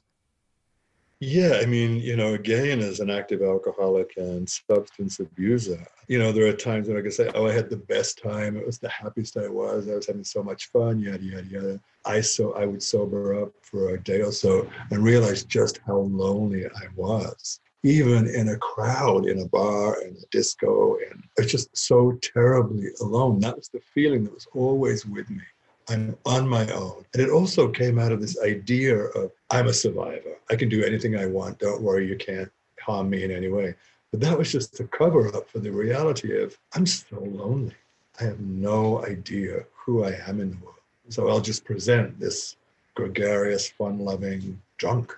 Yeah, 1.21 1.59
I 1.61 1.65
mean, 1.65 1.97
you 1.99 2.15
know, 2.15 2.33
again, 2.33 2.79
as 2.79 3.01
an 3.01 3.09
active 3.09 3.41
alcoholic 3.41 4.13
and 4.15 4.49
substance 4.49 5.19
abuser, 5.19 5.85
you 6.07 6.17
know, 6.17 6.31
there 6.31 6.47
are 6.47 6.53
times 6.53 6.87
when 6.87 6.95
I 6.97 7.01
can 7.01 7.11
say, 7.11 7.29
"Oh, 7.35 7.45
I 7.45 7.51
had 7.51 7.69
the 7.69 7.75
best 7.75 8.23
time. 8.23 8.55
It 8.55 8.65
was 8.65 8.79
the 8.79 8.87
happiest 8.87 9.35
I 9.35 9.49
was. 9.49 9.89
I 9.89 9.95
was 9.95 10.07
having 10.07 10.23
so 10.23 10.41
much 10.41 10.67
fun." 10.67 11.01
Yada 11.01 11.21
yada 11.21 11.47
yada. 11.47 11.79
I 12.05 12.21
so 12.21 12.53
I 12.53 12.65
would 12.65 12.81
sober 12.81 13.43
up 13.43 13.51
for 13.63 13.89
a 13.95 14.01
day 14.01 14.21
or 14.21 14.31
so 14.31 14.69
and 14.91 15.03
realize 15.03 15.43
just 15.43 15.81
how 15.85 15.97
lonely 15.97 16.65
I 16.65 16.87
was, 16.95 17.59
even 17.83 18.25
in 18.27 18.47
a 18.49 18.57
crowd, 18.57 19.27
in 19.27 19.39
a 19.41 19.47
bar, 19.47 20.01
in 20.01 20.15
a 20.15 20.25
disco, 20.31 20.97
and 21.09 21.21
it's 21.37 21.51
just 21.51 21.75
so 21.75 22.17
terribly 22.21 22.87
alone. 23.01 23.41
That 23.41 23.57
was 23.57 23.67
the 23.67 23.81
feeling 23.93 24.23
that 24.23 24.33
was 24.33 24.47
always 24.53 25.05
with 25.05 25.29
me. 25.29 25.43
I'm 25.89 26.15
on 26.25 26.47
my 26.47 26.65
own. 26.71 27.03
And 27.13 27.21
it 27.21 27.29
also 27.29 27.67
came 27.67 27.99
out 27.99 28.11
of 28.13 28.21
this 28.21 28.39
idea 28.41 28.95
of 28.97 29.31
I'm 29.49 29.67
a 29.67 29.73
survivor. 29.73 30.37
I 30.49 30.55
can 30.55 30.69
do 30.69 30.83
anything 30.83 31.15
I 31.15 31.25
want. 31.25 31.59
Don't 31.59 31.81
worry, 31.81 32.07
you 32.07 32.15
can't 32.15 32.51
harm 32.79 33.09
me 33.09 33.23
in 33.23 33.31
any 33.31 33.49
way. 33.49 33.75
But 34.11 34.21
that 34.21 34.37
was 34.37 34.51
just 34.51 34.79
a 34.79 34.85
cover 34.85 35.27
up 35.35 35.49
for 35.49 35.59
the 35.59 35.71
reality 35.71 36.41
of 36.41 36.57
I'm 36.73 36.85
so 36.85 37.19
lonely. 37.19 37.75
I 38.19 38.23
have 38.23 38.39
no 38.39 39.05
idea 39.05 39.65
who 39.73 40.03
I 40.03 40.19
am 40.27 40.41
in 40.41 40.51
the 40.51 40.57
world. 40.57 40.75
So 41.09 41.29
I'll 41.29 41.41
just 41.41 41.65
present 41.65 42.19
this 42.19 42.55
gregarious, 42.95 43.69
fun 43.69 43.99
loving 43.99 44.59
drunk. 44.77 45.15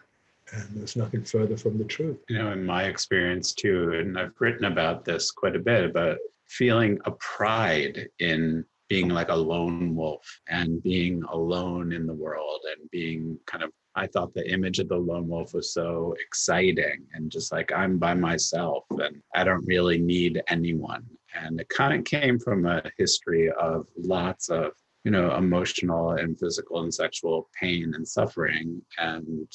And 0.53 0.67
there's 0.73 0.97
nothing 0.97 1.23
further 1.23 1.55
from 1.55 1.77
the 1.77 1.85
truth. 1.85 2.17
You 2.27 2.37
know, 2.37 2.51
in 2.51 2.65
my 2.65 2.83
experience 2.83 3.53
too, 3.53 3.93
and 3.93 4.19
I've 4.19 4.33
written 4.39 4.65
about 4.65 5.05
this 5.05 5.31
quite 5.31 5.55
a 5.55 5.59
bit, 5.59 5.85
about 5.85 6.17
feeling 6.47 6.99
a 7.05 7.11
pride 7.11 8.09
in 8.19 8.65
being 8.89 9.07
like 9.07 9.29
a 9.29 9.35
lone 9.35 9.95
wolf 9.95 10.41
and 10.49 10.83
being 10.83 11.23
alone 11.29 11.93
in 11.93 12.05
the 12.05 12.13
world 12.13 12.59
and 12.75 12.91
being 12.91 13.39
kind 13.45 13.63
of 13.63 13.71
I 13.95 14.07
thought 14.07 14.33
the 14.33 14.49
image 14.49 14.79
of 14.79 14.87
the 14.87 14.95
lone 14.95 15.27
wolf 15.27 15.53
was 15.53 15.73
so 15.73 16.15
exciting 16.19 17.05
and 17.13 17.31
just 17.31 17.51
like 17.51 17.71
I'm 17.71 17.97
by 17.97 18.13
myself 18.13 18.85
and 18.91 19.21
I 19.35 19.43
don't 19.43 19.65
really 19.65 19.99
need 19.99 20.41
anyone. 20.47 21.05
And 21.35 21.59
it 21.59 21.69
kind 21.69 21.97
of 21.97 22.05
came 22.05 22.39
from 22.39 22.65
a 22.65 22.83
history 22.97 23.51
of 23.51 23.87
lots 23.97 24.49
of, 24.49 24.71
you 25.03 25.11
know, 25.11 25.35
emotional 25.35 26.11
and 26.11 26.39
physical 26.39 26.83
and 26.83 26.93
sexual 26.93 27.49
pain 27.59 27.93
and 27.95 28.07
suffering. 28.07 28.81
And 28.97 29.47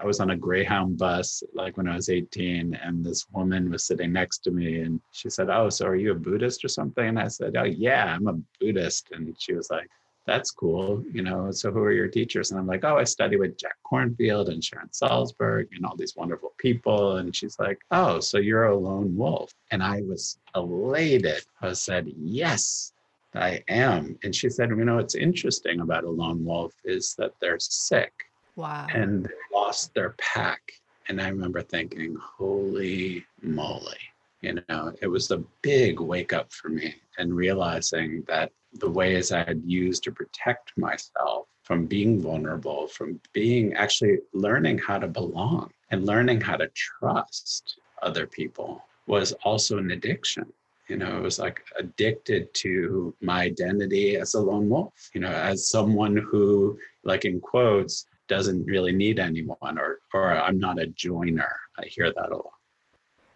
I 0.00 0.04
was 0.04 0.18
on 0.18 0.30
a 0.30 0.36
Greyhound 0.36 0.98
bus 0.98 1.42
like 1.54 1.76
when 1.76 1.88
I 1.88 1.94
was 1.94 2.08
18, 2.08 2.74
and 2.74 3.04
this 3.04 3.26
woman 3.30 3.70
was 3.70 3.84
sitting 3.84 4.12
next 4.12 4.38
to 4.38 4.50
me, 4.50 4.80
and 4.80 5.00
she 5.12 5.30
said, 5.30 5.50
"Oh, 5.50 5.68
so 5.68 5.86
are 5.86 5.94
you 5.94 6.10
a 6.10 6.16
Buddhist 6.16 6.64
or 6.64 6.68
something?" 6.68 7.06
And 7.06 7.18
I 7.18 7.28
said, 7.28 7.56
"Oh, 7.56 7.62
yeah, 7.64 8.12
I'm 8.12 8.26
a 8.26 8.40
Buddhist." 8.60 9.10
And 9.12 9.36
she 9.38 9.54
was 9.54 9.70
like, 9.70 9.88
"That's 10.26 10.50
cool, 10.50 11.04
you 11.12 11.22
know. 11.22 11.50
So 11.50 11.70
who 11.70 11.80
are 11.80 11.92
your 11.92 12.08
teachers?" 12.08 12.50
And 12.50 12.58
I'm 12.60 12.66
like, 12.66 12.84
"Oh, 12.84 12.96
I 12.96 13.04
study 13.04 13.36
with 13.36 13.58
Jack 13.58 13.76
Kornfield 13.84 14.48
and 14.48 14.62
Sharon 14.64 14.88
Salzberg 14.88 15.68
and 15.74 15.84
all 15.84 15.96
these 15.96 16.16
wonderful 16.16 16.52
people." 16.58 17.16
And 17.16 17.34
she's 17.34 17.58
like, 17.58 17.80
"Oh, 17.90 18.20
so 18.20 18.38
you're 18.38 18.64
a 18.64 18.76
lone 18.76 19.16
wolf?" 19.16 19.52
And 19.70 19.82
I 19.82 20.02
was 20.02 20.38
elated. 20.54 21.44
I 21.60 21.72
said, 21.72 22.12
"Yes." 22.16 22.92
I 23.36 23.64
am. 23.68 24.16
And 24.22 24.34
she 24.34 24.48
said, 24.48 24.68
You 24.70 24.76
know, 24.84 24.94
what's 24.96 25.16
interesting 25.16 25.80
about 25.80 26.04
a 26.04 26.08
lone 26.10 26.44
wolf 26.44 26.72
is 26.84 27.16
that 27.18 27.32
they're 27.40 27.58
sick 27.58 28.12
Wow. 28.54 28.86
and 28.94 29.24
they 29.24 29.30
lost 29.52 29.92
their 29.94 30.10
pack 30.18 30.60
And 31.08 31.20
I 31.20 31.28
remember 31.28 31.60
thinking, 31.60 32.14
holy 32.14 33.26
moly. 33.42 33.98
You 34.44 34.62
know, 34.68 34.92
it 35.00 35.06
was 35.06 35.30
a 35.30 35.42
big 35.62 36.00
wake 36.00 36.34
up 36.34 36.52
for 36.52 36.68
me 36.68 36.96
and 37.16 37.34
realizing 37.34 38.22
that 38.28 38.52
the 38.74 38.90
ways 38.90 39.32
I 39.32 39.38
had 39.38 39.62
used 39.64 40.02
to 40.04 40.12
protect 40.12 40.76
myself 40.76 41.46
from 41.62 41.86
being 41.86 42.20
vulnerable, 42.20 42.86
from 42.88 43.18
being 43.32 43.72
actually 43.72 44.18
learning 44.34 44.76
how 44.78 44.98
to 44.98 45.08
belong 45.08 45.70
and 45.90 46.04
learning 46.04 46.42
how 46.42 46.56
to 46.56 46.68
trust 46.74 47.78
other 48.02 48.26
people 48.26 48.84
was 49.06 49.32
also 49.44 49.78
an 49.78 49.92
addiction. 49.92 50.52
You 50.88 50.98
know, 50.98 51.16
it 51.16 51.22
was 51.22 51.38
like 51.38 51.64
addicted 51.78 52.52
to 52.64 53.14
my 53.22 53.44
identity 53.44 54.16
as 54.16 54.34
a 54.34 54.40
lone 54.40 54.68
wolf, 54.68 55.10
you 55.14 55.22
know, 55.22 55.32
as 55.32 55.70
someone 55.70 56.18
who, 56.18 56.78
like 57.02 57.24
in 57.24 57.40
quotes, 57.40 58.04
doesn't 58.28 58.66
really 58.66 58.92
need 58.92 59.18
anyone 59.18 59.78
or 59.78 60.00
or 60.12 60.32
I'm 60.32 60.58
not 60.58 60.78
a 60.78 60.86
joiner. 60.88 61.56
I 61.78 61.86
hear 61.86 62.12
that 62.12 62.30
a 62.30 62.36
lot. 62.36 62.52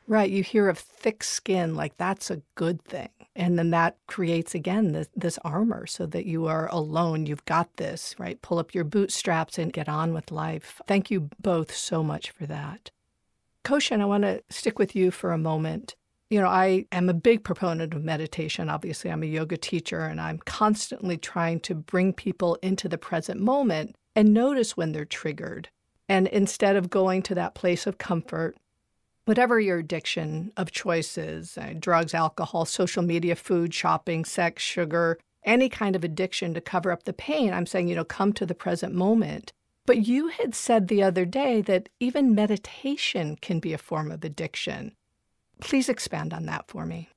Right. 0.08 0.30
You 0.30 0.42
hear 0.42 0.70
of 0.70 0.78
thick 0.78 1.22
skin, 1.22 1.74
like 1.74 1.98
that's 1.98 2.30
a 2.30 2.40
good 2.54 2.82
thing. 2.82 3.10
And 3.36 3.58
then 3.58 3.70
that 3.70 3.98
creates 4.06 4.54
again 4.54 4.92
this, 4.92 5.06
this 5.14 5.38
armor 5.44 5.86
so 5.86 6.06
that 6.06 6.24
you 6.24 6.46
are 6.46 6.66
alone. 6.72 7.26
You've 7.26 7.44
got 7.44 7.76
this, 7.76 8.14
right? 8.18 8.40
Pull 8.40 8.58
up 8.58 8.74
your 8.74 8.84
bootstraps 8.84 9.58
and 9.58 9.70
get 9.70 9.86
on 9.86 10.14
with 10.14 10.32
life. 10.32 10.80
Thank 10.86 11.10
you 11.10 11.28
both 11.42 11.74
so 11.74 12.02
much 12.02 12.30
for 12.30 12.46
that. 12.46 12.90
Koshin, 13.64 14.00
I 14.00 14.06
want 14.06 14.22
to 14.22 14.42
stick 14.48 14.78
with 14.78 14.96
you 14.96 15.10
for 15.10 15.30
a 15.30 15.38
moment. 15.38 15.94
You 16.30 16.40
know, 16.40 16.48
I 16.48 16.86
am 16.90 17.10
a 17.10 17.14
big 17.14 17.44
proponent 17.44 17.92
of 17.92 18.02
meditation. 18.02 18.70
Obviously, 18.70 19.10
I'm 19.10 19.22
a 19.22 19.26
yoga 19.26 19.58
teacher 19.58 20.00
and 20.00 20.22
I'm 20.22 20.38
constantly 20.38 21.18
trying 21.18 21.60
to 21.60 21.74
bring 21.74 22.14
people 22.14 22.56
into 22.62 22.88
the 22.88 22.98
present 22.98 23.40
moment 23.40 23.94
and 24.16 24.32
notice 24.32 24.74
when 24.74 24.92
they're 24.92 25.04
triggered. 25.04 25.68
And 26.08 26.28
instead 26.28 26.76
of 26.76 26.88
going 26.88 27.22
to 27.24 27.34
that 27.34 27.54
place 27.54 27.86
of 27.86 27.98
comfort, 27.98 28.56
whatever 29.28 29.61
your 29.61 29.76
addiction 29.76 30.50
of 30.56 30.73
choices 30.73 31.58
uh, 31.58 31.75
drugs, 31.78 32.14
alcohol, 32.14 32.64
social 32.64 33.02
media, 33.02 33.37
food, 33.37 33.75
shopping, 33.75 34.25
sex, 34.25 34.62
sugar, 34.62 35.18
any 35.44 35.68
kind 35.68 35.94
of 35.94 36.02
addiction 36.02 36.54
to 36.54 36.62
cover 36.62 36.90
up 36.90 37.04
the 37.04 37.12
pain, 37.12 37.52
I'm 37.52 37.66
saying, 37.66 37.88
you 37.88 37.94
know, 37.94 38.04
come 38.04 38.32
to 38.32 38.47
the 38.47 38.54
present 38.54 38.94
moment. 38.94 39.52
But 39.85 40.06
you 40.06 40.28
had 40.28 40.54
said 40.54 40.88
the 40.88 41.02
other 41.02 41.26
day 41.26 41.61
that 41.62 41.90
even 42.00 42.35
meditation 42.35 43.37
can 43.37 43.61
be 43.61 43.75
a 43.75 43.78
form 43.78 44.11
of 44.11 44.25
addiction. 44.25 44.94
Please 45.61 45.90
expand 45.90 46.32
on 46.32 46.47
that 46.47 46.66
for 46.68 46.87
me. 46.87 47.11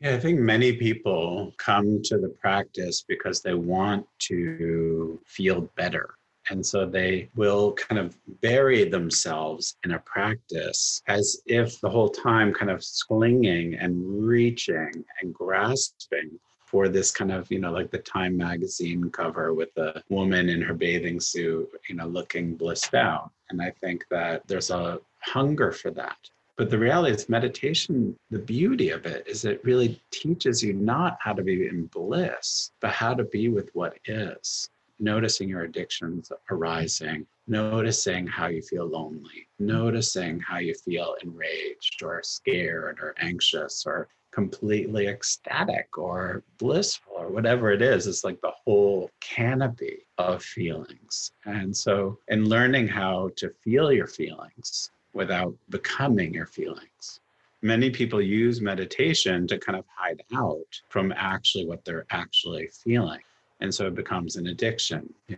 Yeah, 0.00 0.14
I 0.14 0.18
think 0.18 0.40
many 0.40 0.72
people 0.72 1.54
come 1.58 2.02
to 2.02 2.18
the 2.18 2.28
practice 2.28 3.04
because 3.06 3.40
they 3.40 3.54
want 3.54 4.06
to 4.20 5.20
feel 5.24 5.62
better. 5.76 6.15
And 6.50 6.64
so 6.64 6.86
they 6.86 7.28
will 7.34 7.72
kind 7.72 7.98
of 7.98 8.16
bury 8.40 8.84
themselves 8.88 9.76
in 9.84 9.92
a 9.92 9.98
practice 10.00 11.02
as 11.08 11.40
if 11.46 11.80
the 11.80 11.90
whole 11.90 12.08
time 12.08 12.52
kind 12.52 12.70
of 12.70 12.84
clinging 13.08 13.74
and 13.74 14.24
reaching 14.24 15.04
and 15.20 15.34
grasping 15.34 16.38
for 16.66 16.88
this 16.88 17.10
kind 17.10 17.32
of, 17.32 17.50
you 17.50 17.58
know, 17.60 17.72
like 17.72 17.90
the 17.90 17.98
Time 17.98 18.36
magazine 18.36 19.10
cover 19.10 19.54
with 19.54 19.72
the 19.74 20.02
woman 20.08 20.48
in 20.48 20.60
her 20.60 20.74
bathing 20.74 21.20
suit, 21.20 21.68
you 21.88 21.94
know, 21.94 22.06
looking 22.06 22.54
blissed 22.56 22.94
out. 22.94 23.30
And 23.50 23.62
I 23.62 23.70
think 23.80 24.04
that 24.10 24.46
there's 24.46 24.70
a 24.70 25.00
hunger 25.20 25.72
for 25.72 25.90
that. 25.92 26.16
But 26.56 26.70
the 26.70 26.78
reality 26.78 27.14
is, 27.14 27.28
meditation, 27.28 28.16
the 28.30 28.38
beauty 28.38 28.90
of 28.90 29.04
it 29.04 29.26
is 29.28 29.44
it 29.44 29.62
really 29.62 30.00
teaches 30.10 30.62
you 30.62 30.72
not 30.72 31.18
how 31.20 31.34
to 31.34 31.42
be 31.42 31.66
in 31.68 31.86
bliss, 31.86 32.72
but 32.80 32.92
how 32.92 33.14
to 33.14 33.24
be 33.24 33.48
with 33.48 33.68
what 33.74 33.98
is 34.06 34.70
noticing 34.98 35.48
your 35.48 35.62
addictions 35.62 36.32
arising, 36.50 37.26
noticing 37.46 38.26
how 38.26 38.46
you 38.48 38.62
feel 38.62 38.86
lonely, 38.86 39.46
noticing 39.58 40.40
how 40.40 40.58
you 40.58 40.74
feel 40.74 41.16
enraged 41.22 42.02
or 42.02 42.22
scared 42.22 42.98
or 43.00 43.14
anxious 43.18 43.84
or 43.86 44.08
completely 44.32 45.08
ecstatic 45.08 45.96
or 45.96 46.42
blissful 46.58 47.14
or 47.16 47.28
whatever 47.28 47.72
it 47.72 47.80
is. 47.80 48.06
It's 48.06 48.24
like 48.24 48.40
the 48.40 48.52
whole 48.64 49.10
canopy 49.20 50.06
of 50.18 50.42
feelings. 50.42 51.32
And 51.44 51.74
so, 51.74 52.18
in 52.28 52.44
learning 52.44 52.88
how 52.88 53.30
to 53.36 53.50
feel 53.64 53.92
your 53.92 54.06
feelings 54.06 54.90
without 55.14 55.54
becoming 55.70 56.34
your 56.34 56.46
feelings, 56.46 57.20
many 57.62 57.88
people 57.88 58.20
use 58.20 58.60
meditation 58.60 59.46
to 59.46 59.58
kind 59.58 59.78
of 59.78 59.86
hide 59.88 60.22
out 60.34 60.82
from 60.90 61.14
actually 61.16 61.64
what 61.66 61.84
they're 61.84 62.06
actually 62.10 62.68
feeling 62.84 63.20
and 63.60 63.74
so 63.74 63.86
it 63.86 63.94
becomes 63.94 64.36
an 64.36 64.46
addiction. 64.46 65.12
Yeah. 65.28 65.36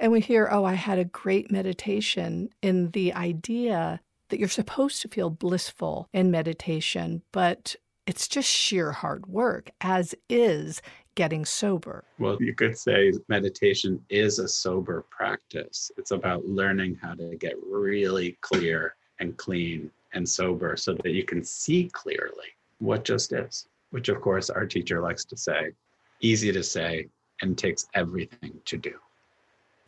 And 0.00 0.12
we 0.12 0.20
hear 0.20 0.48
oh 0.50 0.64
i 0.64 0.74
had 0.74 0.98
a 0.98 1.04
great 1.04 1.50
meditation 1.50 2.50
in 2.62 2.90
the 2.92 3.12
idea 3.14 4.00
that 4.28 4.38
you're 4.38 4.48
supposed 4.48 5.02
to 5.02 5.08
feel 5.08 5.30
blissful 5.30 6.08
in 6.12 6.30
meditation 6.30 7.22
but 7.32 7.74
it's 8.06 8.28
just 8.28 8.48
sheer 8.48 8.92
hard 8.92 9.26
work 9.26 9.70
as 9.80 10.14
is 10.28 10.80
getting 11.16 11.44
sober. 11.44 12.04
Well 12.20 12.36
you 12.40 12.54
could 12.54 12.78
say 12.78 13.12
meditation 13.28 14.00
is 14.08 14.38
a 14.38 14.46
sober 14.46 15.04
practice. 15.10 15.90
It's 15.96 16.12
about 16.12 16.46
learning 16.46 16.96
how 17.02 17.14
to 17.14 17.34
get 17.36 17.56
really 17.68 18.38
clear 18.40 18.94
and 19.18 19.36
clean 19.36 19.90
and 20.12 20.26
sober 20.26 20.76
so 20.76 20.94
that 20.94 21.10
you 21.10 21.24
can 21.24 21.42
see 21.42 21.90
clearly 21.92 22.46
what 22.78 23.04
just 23.04 23.32
is 23.32 23.66
which 23.90 24.08
of 24.08 24.20
course 24.20 24.50
our 24.50 24.66
teacher 24.66 25.00
likes 25.00 25.24
to 25.24 25.36
say 25.36 25.72
easy 26.20 26.52
to 26.52 26.62
say 26.62 27.08
and 27.40 27.56
takes 27.56 27.86
everything 27.94 28.60
to 28.64 28.76
do. 28.76 28.94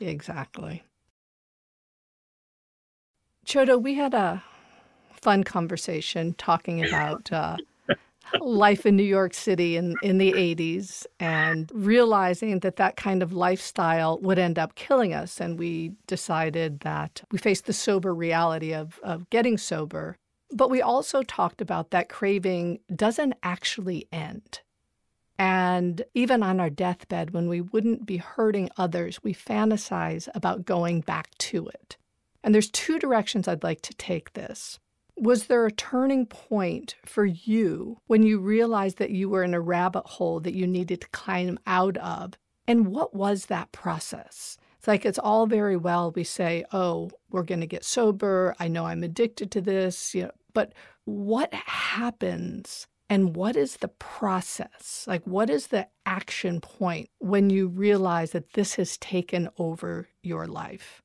Exactly. 0.01 0.83
Chodo, 3.47 3.81
we 3.81 3.95
had 3.95 4.15
a 4.15 4.43
fun 5.13 5.45
conversation 5.45 6.35
talking 6.35 6.85
about 6.85 7.31
uh, 7.33 7.57
life 8.41 8.87
in 8.87 8.97
New 8.97 9.03
York 9.03 9.35
City 9.35 9.77
in, 9.77 9.95
in 10.03 10.19
the 10.19 10.33
80s 10.33 11.07
and 11.19 11.71
realizing 11.75 12.61
that 12.61 12.77
that 12.77 12.97
kind 12.97 13.23
of 13.23 13.33
lifestyle 13.33 14.19
would 14.21 14.39
end 14.39 14.59
up 14.59 14.75
killing 14.75 15.13
us. 15.13 15.41
And 15.41 15.59
we 15.59 15.93
decided 16.07 16.81
that 16.81 17.23
we 17.31 17.39
faced 17.39 17.67
the 17.67 17.73
sober 17.73 18.15
reality 18.15 18.73
of, 18.73 18.99
of 19.03 19.29
getting 19.31 19.59
sober. 19.59 20.17
But 20.53 20.71
we 20.71 20.83
also 20.83 21.23
talked 21.23 21.61
about 21.61 21.91
that 21.91 22.09
craving 22.09 22.81
doesn't 22.95 23.35
actually 23.43 24.09
end. 24.13 24.61
And 25.41 26.03
even 26.13 26.43
on 26.43 26.61
our 26.61 26.69
deathbed, 26.69 27.31
when 27.31 27.49
we 27.49 27.63
wouldn't 27.63 28.05
be 28.05 28.19
hurting 28.19 28.69
others, 28.77 29.23
we 29.23 29.33
fantasize 29.33 30.29
about 30.35 30.67
going 30.67 31.01
back 31.01 31.31
to 31.39 31.67
it. 31.69 31.97
And 32.45 32.55
there's 32.55 32.69
two 32.69 32.99
directions 32.99 33.49
I'd 33.49 33.63
like 33.63 33.81
to 33.83 33.95
take 33.95 34.35
this. 34.35 34.79
Was 35.17 35.47
there 35.47 35.65
a 35.65 35.73
turning 35.73 36.27
point 36.27 36.97
for 37.07 37.25
you 37.25 37.97
when 38.07 38.23
you 38.23 38.39
realized 38.39 38.99
that 38.99 39.13
you 39.13 39.31
were 39.31 39.43
in 39.43 39.55
a 39.55 39.63
rabbit 39.63 40.05
hole 40.05 40.41
that 40.41 40.55
you 40.55 40.67
needed 40.67 41.01
to 41.01 41.09
climb 41.09 41.59
out 41.67 41.97
of? 41.97 42.35
And 42.69 42.89
what 42.89 43.15
was 43.15 43.47
that 43.47 43.73
process? 43.73 44.59
It's 44.77 44.89
like 44.89 45.07
it's 45.07 45.19
all 45.19 45.47
very 45.47 45.77
well 45.77 46.13
we 46.13 46.23
say, 46.23 46.67
"Oh, 46.71 47.13
we're 47.31 47.45
going 47.45 47.63
to 47.63 47.67
get 47.67 47.85
sober. 47.85 48.55
I 48.61 48.69
know 48.69 48.85
I'm 48.85 49.03
addicted 49.03 49.51
to 49.53 49.63
this." 49.63 50.15
You 50.15 50.25
know, 50.25 50.31
but 50.53 50.75
what 51.07 51.53
happens 51.55 52.87
and 53.11 53.35
what 53.35 53.57
is 53.57 53.79
the 53.79 53.89
process? 53.89 55.05
Like, 55.09 55.27
what 55.27 55.51
is 55.51 55.67
the 55.67 55.89
action 56.07 56.61
point 56.61 57.11
when 57.19 57.51
you 57.51 57.67
realize 57.67 58.31
that 58.31 58.53
this 58.53 58.77
has 58.77 58.97
taken 58.97 59.49
over 59.59 60.09
your 60.23 60.47
life? 60.47 61.03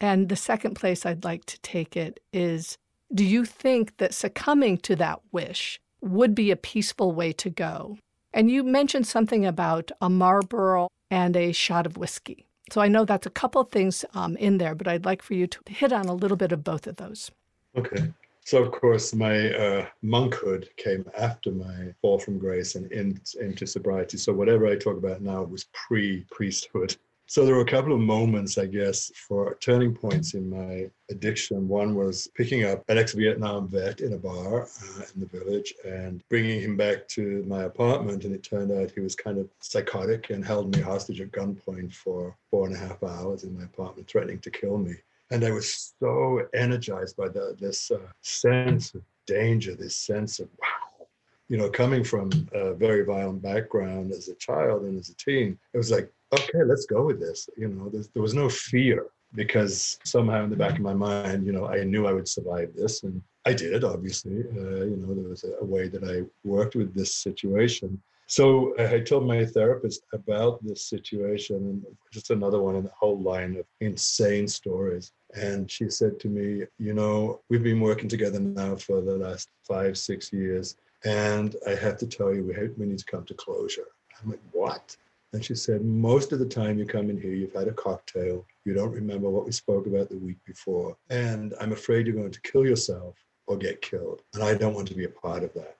And 0.00 0.28
the 0.28 0.36
second 0.36 0.74
place 0.74 1.06
I'd 1.06 1.24
like 1.24 1.44
to 1.46 1.60
take 1.60 1.96
it 1.96 2.18
is 2.32 2.76
do 3.14 3.24
you 3.24 3.44
think 3.44 3.96
that 3.98 4.12
succumbing 4.12 4.78
to 4.78 4.96
that 4.96 5.20
wish 5.32 5.80
would 6.02 6.34
be 6.34 6.50
a 6.50 6.56
peaceful 6.56 7.12
way 7.12 7.32
to 7.32 7.48
go? 7.48 7.98
And 8.34 8.50
you 8.50 8.64
mentioned 8.64 9.06
something 9.06 9.46
about 9.46 9.90
a 10.00 10.10
Marlboro 10.10 10.88
and 11.10 11.36
a 11.36 11.52
shot 11.52 11.86
of 11.86 11.96
whiskey. 11.96 12.46
So 12.70 12.80
I 12.80 12.88
know 12.88 13.04
that's 13.04 13.26
a 13.26 13.30
couple 13.30 13.62
of 13.62 13.70
things 13.70 14.04
um, 14.12 14.36
in 14.36 14.58
there, 14.58 14.74
but 14.74 14.88
I'd 14.88 15.06
like 15.06 15.22
for 15.22 15.34
you 15.34 15.46
to 15.46 15.58
hit 15.68 15.92
on 15.92 16.06
a 16.06 16.14
little 16.14 16.36
bit 16.36 16.52
of 16.52 16.64
both 16.64 16.86
of 16.86 16.96
those. 16.96 17.30
Okay. 17.76 18.12
So 18.48 18.62
of 18.62 18.72
course, 18.72 19.14
my 19.14 19.50
uh, 19.50 19.86
monkhood 20.02 20.74
came 20.78 21.04
after 21.18 21.52
my 21.52 21.92
fall 22.00 22.18
from 22.18 22.38
grace 22.38 22.76
and 22.76 22.90
in, 22.90 23.20
into 23.38 23.66
sobriety. 23.66 24.16
So 24.16 24.32
whatever 24.32 24.66
I 24.66 24.74
talk 24.74 24.96
about 24.96 25.20
now 25.20 25.42
was 25.42 25.66
pre 25.74 26.24
priesthood. 26.30 26.96
So 27.26 27.44
there 27.44 27.56
were 27.56 27.60
a 27.60 27.74
couple 27.76 27.92
of 27.92 28.00
moments, 28.00 28.56
I 28.56 28.64
guess, 28.64 29.12
for 29.14 29.58
turning 29.60 29.94
points 29.94 30.32
in 30.32 30.48
my 30.48 30.88
addiction. 31.10 31.68
One 31.68 31.94
was 31.94 32.26
picking 32.34 32.64
up 32.64 32.82
an 32.88 32.96
ex-Vietnam 32.96 33.68
vet 33.68 34.00
in 34.00 34.14
a 34.14 34.16
bar 34.16 34.62
uh, 34.62 35.02
in 35.14 35.20
the 35.20 35.26
village 35.26 35.74
and 35.84 36.26
bringing 36.30 36.62
him 36.62 36.74
back 36.74 37.06
to 37.08 37.44
my 37.46 37.64
apartment. 37.64 38.24
And 38.24 38.34
it 38.34 38.42
turned 38.42 38.72
out 38.72 38.92
he 38.92 39.00
was 39.00 39.14
kind 39.14 39.36
of 39.36 39.50
psychotic 39.60 40.30
and 40.30 40.42
held 40.42 40.74
me 40.74 40.80
hostage 40.80 41.20
at 41.20 41.32
gunpoint 41.32 41.92
for 41.92 42.34
four 42.50 42.66
and 42.66 42.74
a 42.74 42.78
half 42.78 43.02
hours 43.02 43.44
in 43.44 43.54
my 43.58 43.64
apartment, 43.64 44.08
threatening 44.08 44.38
to 44.38 44.50
kill 44.50 44.78
me 44.78 44.94
and 45.30 45.44
I 45.44 45.50
was 45.50 45.94
so 46.00 46.42
energized 46.54 47.16
by 47.16 47.28
the, 47.28 47.56
this 47.58 47.90
uh, 47.90 47.98
sense 48.22 48.94
of 48.94 49.02
danger, 49.26 49.74
this 49.74 49.96
sense 49.96 50.40
of 50.40 50.48
wow. 50.60 51.06
You 51.48 51.56
know, 51.56 51.70
coming 51.70 52.04
from 52.04 52.30
a 52.52 52.74
very 52.74 53.04
violent 53.06 53.40
background 53.40 54.12
as 54.12 54.28
a 54.28 54.34
child 54.34 54.82
and 54.82 54.98
as 54.98 55.08
a 55.08 55.14
teen, 55.14 55.58
it 55.72 55.78
was 55.78 55.90
like, 55.90 56.12
okay, 56.32 56.62
let's 56.62 56.84
go 56.84 57.06
with 57.06 57.20
this. 57.20 57.48
You 57.56 57.68
know, 57.68 57.88
there 57.88 58.22
was 58.22 58.34
no 58.34 58.48
fear. 58.48 59.06
because 59.34 59.98
somehow 60.04 60.44
in 60.44 60.50
the 60.50 60.56
back 60.56 60.76
of 60.76 60.80
my 60.80 60.94
mind, 60.94 61.46
you 61.46 61.52
know, 61.52 61.66
I 61.66 61.84
knew 61.84 62.06
I 62.06 62.12
would 62.12 62.28
survive 62.28 62.70
this, 62.74 63.02
and 63.02 63.22
I 63.44 63.52
did. 63.52 63.84
Obviously, 63.84 64.40
uh, 64.56 64.84
you 64.90 64.96
know, 64.96 65.14
there 65.14 65.28
was 65.28 65.44
a, 65.44 65.52
a, 65.60 65.64
way 65.64 65.88
that 65.88 66.04
I 66.04 66.24
worked 66.48 66.76
with 66.76 66.94
this 66.94 67.14
situation. 67.14 68.00
So 68.26 68.74
I 68.78 69.00
told 69.00 69.26
my 69.26 69.44
therapist 69.44 70.02
about 70.12 70.64
this 70.64 70.82
situation, 70.82 71.56
and 71.56 71.86
just 72.10 72.30
another 72.30 72.60
one 72.60 72.76
in 72.76 72.84
the 72.84 72.98
whole 72.98 73.20
line 73.20 73.56
of 73.56 73.66
insane 73.80 74.48
stories. 74.48 75.12
And 75.34 75.70
she 75.70 75.90
said 75.90 76.18
to 76.20 76.28
me, 76.28 76.64
You 76.78 76.94
know, 76.94 77.40
we've 77.48 77.62
been 77.62 77.80
working 77.80 78.08
together 78.08 78.40
now 78.40 78.76
for 78.76 79.00
the 79.00 79.16
last 79.16 79.48
five, 79.66 79.98
six 79.98 80.32
years. 80.32 80.76
And 81.04 81.54
I 81.66 81.74
have 81.74 81.96
to 81.98 82.06
tell 82.06 82.34
you, 82.34 82.44
we, 82.44 82.54
have, 82.54 82.72
we 82.76 82.86
need 82.86 82.98
to 82.98 83.04
come 83.04 83.24
to 83.26 83.34
closure. 83.34 83.86
I'm 84.22 84.30
like, 84.30 84.40
What? 84.52 84.96
And 85.32 85.44
she 85.44 85.54
said, 85.54 85.84
Most 85.84 86.32
of 86.32 86.38
the 86.38 86.46
time 86.46 86.78
you 86.78 86.86
come 86.86 87.10
in 87.10 87.20
here, 87.20 87.34
you've 87.34 87.52
had 87.52 87.68
a 87.68 87.72
cocktail, 87.72 88.46
you 88.64 88.74
don't 88.74 88.92
remember 88.92 89.28
what 89.28 89.44
we 89.44 89.52
spoke 89.52 89.86
about 89.86 90.08
the 90.08 90.18
week 90.18 90.38
before. 90.46 90.96
And 91.10 91.54
I'm 91.60 91.72
afraid 91.72 92.06
you're 92.06 92.16
going 92.16 92.30
to 92.30 92.40
kill 92.42 92.66
yourself 92.66 93.16
or 93.46 93.56
get 93.56 93.82
killed. 93.82 94.22
And 94.34 94.42
I 94.42 94.54
don't 94.54 94.74
want 94.74 94.88
to 94.88 94.94
be 94.94 95.04
a 95.04 95.10
part 95.10 95.42
of 95.42 95.52
that. 95.54 95.76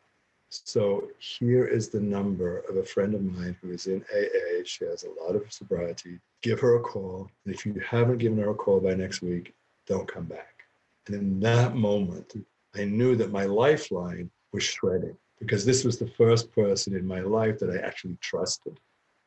So 0.51 1.09
here 1.19 1.67
is 1.67 1.89
the 1.89 2.01
number 2.01 2.61
of 2.69 2.77
a 2.77 2.85
friend 2.85 3.15
of 3.15 3.23
mine 3.23 3.57
who 3.61 3.71
is 3.71 3.87
in 3.87 4.03
AA. 4.15 4.63
She 4.65 4.85
has 4.87 5.05
a 5.05 5.23
lot 5.23 5.37
of 5.37 5.53
sobriety. 5.53 6.19
Give 6.43 6.59
her 6.61 6.77
a 6.77 6.81
call. 6.81 7.31
And 7.45 7.55
if 7.55 7.67
you 7.67 7.75
haven't 7.87 8.19
given 8.19 8.39
her 8.39 8.51
a 8.51 8.55
call 8.55 8.81
by 8.81 8.95
next 8.95 9.21
week, 9.21 9.55
don't 9.87 10.11
come 10.11 10.25
back. 10.25 10.65
And 11.07 11.17
in 11.17 11.41
that 11.41 11.75
moment, 11.75 12.35
I 12.75 12.85
knew 12.85 13.17
that 13.17 13.33
my 13.33 13.45
lifeline 13.45 14.31
was 14.53 14.63
shredding 14.63 15.17
because 15.39 15.65
this 15.65 15.85
was 15.85 15.99
the 15.99 16.11
first 16.17 16.51
person 16.53 16.97
in 16.97 17.07
my 17.07 17.21
life 17.21 17.59
that 17.59 17.71
I 17.71 17.87
actually 17.87 18.17
trusted. 18.21 18.79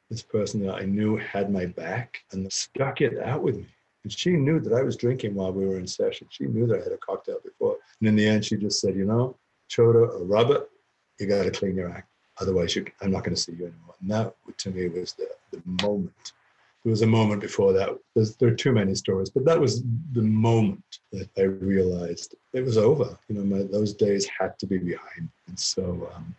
This 0.10 0.24
person 0.24 0.66
that 0.66 0.76
I 0.76 0.86
knew 0.86 1.18
had 1.18 1.52
my 1.52 1.68
back 1.68 2.24
and 2.32 2.52
stuck 2.52 3.02
it 3.02 3.20
out 3.20 3.42
with 3.44 3.58
me. 3.58 3.68
And 4.04 4.12
she 4.12 4.32
knew 4.32 4.60
that 4.60 4.74
I 4.74 4.82
was 4.82 4.98
drinking 4.98 5.36
while 5.36 5.54
we 5.54 5.66
were 5.66 5.78
in 5.78 5.88
session. 5.88 6.28
She 6.32 6.46
knew 6.46 6.66
that 6.68 6.82
I 6.82 6.84
had 6.84 6.92
a 6.92 6.98
cocktail 6.98 7.38
before. 7.44 7.78
And 8.00 8.10
in 8.10 8.16
the 8.16 8.28
end, 8.28 8.44
she 8.44 8.58
just 8.58 8.82
said, 8.82 8.96
you 8.96 9.06
know, 9.06 9.38
Chodo 9.70 10.10
or 10.10 10.24
Robert, 10.26 10.70
you 11.22 11.28
got 11.28 11.44
to 11.44 11.52
clean 11.52 11.76
your 11.76 11.90
act. 11.90 12.10
Otherwise, 12.40 12.76
you, 12.76 12.86
I'm 13.02 13.12
not 13.12 13.24
going 13.24 13.36
to 13.36 13.42
see 13.42 13.54
you 13.54 13.66
anymore. 13.66 13.96
And 14.02 14.12
that, 14.12 14.58
to 14.58 14.72
me, 14.72 14.88
was 14.90 15.14
the, 15.14 15.28
the 15.52 15.62
moment. 15.84 16.34
There 16.84 16.90
was 16.90 17.04
a 17.04 17.08
moment 17.08 17.42
before 17.42 17.74
that. 17.74 17.90
There's, 18.16 18.36
there 18.36 18.50
are 18.50 18.56
too 18.56 18.72
many 18.72 18.96
stories, 18.96 19.30
but 19.30 19.46
that 19.46 19.60
was 19.60 19.84
the 20.14 20.24
moment 20.24 21.00
that 21.12 21.30
I 21.38 21.44
realized 21.44 22.36
it 22.54 22.66
was 22.66 22.78
over. 22.78 23.18
You 23.30 23.36
know, 23.36 23.44
my, 23.44 23.64
those 23.64 23.94
days 23.94 24.28
had 24.40 24.58
to 24.60 24.66
be 24.66 24.80
behind. 24.80 25.30
And 25.48 25.60
so. 25.60 26.10
Um, 26.16 26.36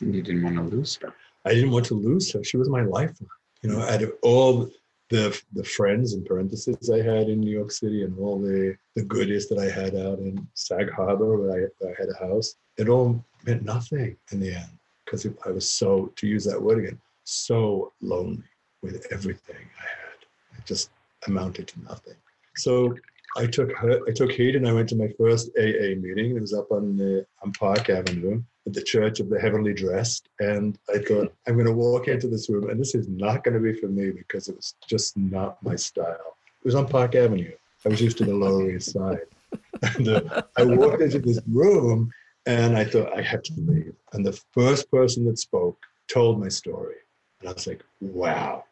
you 0.00 0.22
didn't 0.22 0.44
want 0.44 0.56
to 0.56 0.76
lose 0.76 0.96
her. 1.02 1.12
I 1.44 1.54
didn't 1.54 1.70
want 1.70 1.86
to 1.86 1.94
lose 1.94 2.32
her. 2.32 2.44
She 2.44 2.56
was 2.56 2.68
my 2.68 2.82
lifeline. 2.82 3.30
You 3.62 3.70
know, 3.70 3.80
out 3.80 4.02
of 4.02 4.12
all 4.22 4.70
the 5.10 5.40
the 5.54 5.64
friends 5.64 6.14
in 6.14 6.24
parentheses 6.24 6.90
I 6.90 6.98
had 6.98 7.28
in 7.28 7.40
New 7.40 7.50
York 7.50 7.70
City 7.70 8.02
and 8.02 8.18
all 8.18 8.38
the 8.38 8.76
the 8.94 9.04
goodies 9.04 9.48
that 9.48 9.58
I 9.58 9.70
had 9.70 9.94
out 9.94 10.18
in 10.18 10.46
Sag 10.54 10.90
Harbor 10.92 11.38
where 11.38 11.70
I, 11.82 11.86
I 11.86 11.94
had 11.98 12.08
a 12.08 12.26
house, 12.26 12.56
it 12.76 12.88
all 12.88 13.24
meant 13.44 13.64
nothing 13.64 14.16
in 14.32 14.40
the 14.40 14.54
end 14.54 14.78
because 15.04 15.26
I 15.46 15.50
was 15.50 15.68
so, 15.70 16.12
to 16.16 16.26
use 16.26 16.44
that 16.44 16.60
word 16.60 16.84
again, 16.84 17.00
so 17.24 17.92
lonely 18.00 18.44
with 18.82 19.06
everything 19.10 19.56
I 19.56 19.82
had. 19.82 20.58
It 20.58 20.66
just 20.66 20.90
amounted 21.26 21.68
to 21.68 21.82
nothing. 21.82 22.14
So 22.56 22.94
I 23.36 23.46
took 23.46 23.70
I 23.82 24.12
took 24.12 24.32
heat 24.32 24.56
and 24.56 24.66
I 24.66 24.72
went 24.72 24.88
to 24.90 24.96
my 24.96 25.08
first 25.18 25.50
AA 25.58 25.94
meeting. 25.96 26.36
It 26.36 26.40
was 26.40 26.54
up 26.54 26.70
on 26.70 26.96
the 26.96 27.26
on 27.42 27.52
Park 27.52 27.88
Avenue 27.90 28.42
the 28.72 28.82
Church 28.82 29.20
of 29.20 29.28
the 29.28 29.40
Heavenly 29.40 29.74
Rest. 29.84 30.28
And 30.40 30.78
I 30.94 30.98
thought, 30.98 31.32
I'm 31.46 31.54
going 31.54 31.66
to 31.66 31.72
walk 31.72 32.08
into 32.08 32.28
this 32.28 32.48
room 32.48 32.70
and 32.70 32.80
this 32.80 32.94
is 32.94 33.08
not 33.08 33.44
going 33.44 33.54
to 33.54 33.60
be 33.60 33.78
for 33.78 33.88
me 33.88 34.10
because 34.10 34.48
it 34.48 34.56
was 34.56 34.74
just 34.88 35.16
not 35.16 35.62
my 35.62 35.76
style. 35.76 36.36
It 36.60 36.64
was 36.64 36.74
on 36.74 36.88
Park 36.88 37.14
Avenue. 37.14 37.52
I 37.84 37.88
was 37.88 38.00
used 38.00 38.18
to 38.18 38.24
the 38.24 38.34
Lower 38.34 38.70
East 38.70 38.92
Side. 38.92 39.20
And 39.96 40.08
uh, 40.08 40.42
I 40.56 40.64
walked 40.64 41.00
into 41.00 41.20
this 41.20 41.40
room 41.46 42.10
and 42.46 42.76
I 42.76 42.84
thought, 42.84 43.16
I 43.16 43.22
have 43.22 43.42
to 43.44 43.52
leave. 43.56 43.94
And 44.12 44.26
the 44.26 44.38
first 44.52 44.90
person 44.90 45.24
that 45.26 45.38
spoke 45.38 45.78
told 46.08 46.40
my 46.40 46.48
story. 46.48 46.96
And 47.40 47.48
I 47.48 47.52
was 47.52 47.66
like, 47.66 47.84
wow, 48.00 48.64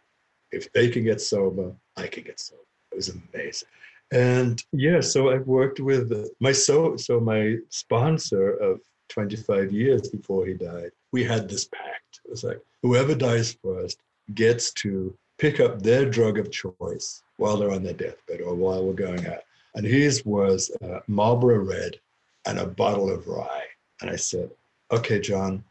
if 0.50 0.72
they 0.72 0.88
can 0.88 1.04
get 1.04 1.20
sober, 1.20 1.72
I 1.96 2.08
can 2.08 2.24
get 2.24 2.40
sober. 2.40 2.62
It 2.92 2.96
was 2.96 3.10
amazing. 3.10 3.68
And 4.12 4.62
yeah, 4.72 5.00
so 5.00 5.30
I've 5.30 5.46
worked 5.46 5.80
with 5.80 6.12
my 6.40 6.52
so 6.52 6.96
so 6.96 7.18
my 7.18 7.56
sponsor 7.70 8.50
of 8.56 8.80
25 9.08 9.72
years 9.72 10.08
before 10.08 10.46
he 10.46 10.54
died. 10.54 10.90
We 11.12 11.24
had 11.24 11.48
this 11.48 11.66
pact. 11.66 12.20
It 12.24 12.30
was 12.30 12.44
like 12.44 12.60
whoever 12.82 13.14
dies 13.14 13.56
first 13.62 13.98
gets 14.34 14.72
to 14.72 15.16
pick 15.38 15.60
up 15.60 15.82
their 15.82 16.08
drug 16.08 16.38
of 16.38 16.50
choice 16.50 17.22
while 17.36 17.56
they're 17.56 17.70
on 17.70 17.82
their 17.82 17.94
deathbed 17.94 18.40
or 18.40 18.54
while 18.54 18.84
we're 18.84 18.94
going 18.94 19.26
out. 19.26 19.42
And 19.74 19.84
his 19.84 20.24
was 20.24 20.70
uh, 20.82 21.00
Marlboro 21.06 21.58
Red 21.58 22.00
and 22.46 22.58
a 22.58 22.66
bottle 22.66 23.10
of 23.10 23.26
rye. 23.26 23.66
And 24.00 24.10
I 24.10 24.16
said, 24.16 24.50
okay, 24.90 25.20
John, 25.20 25.62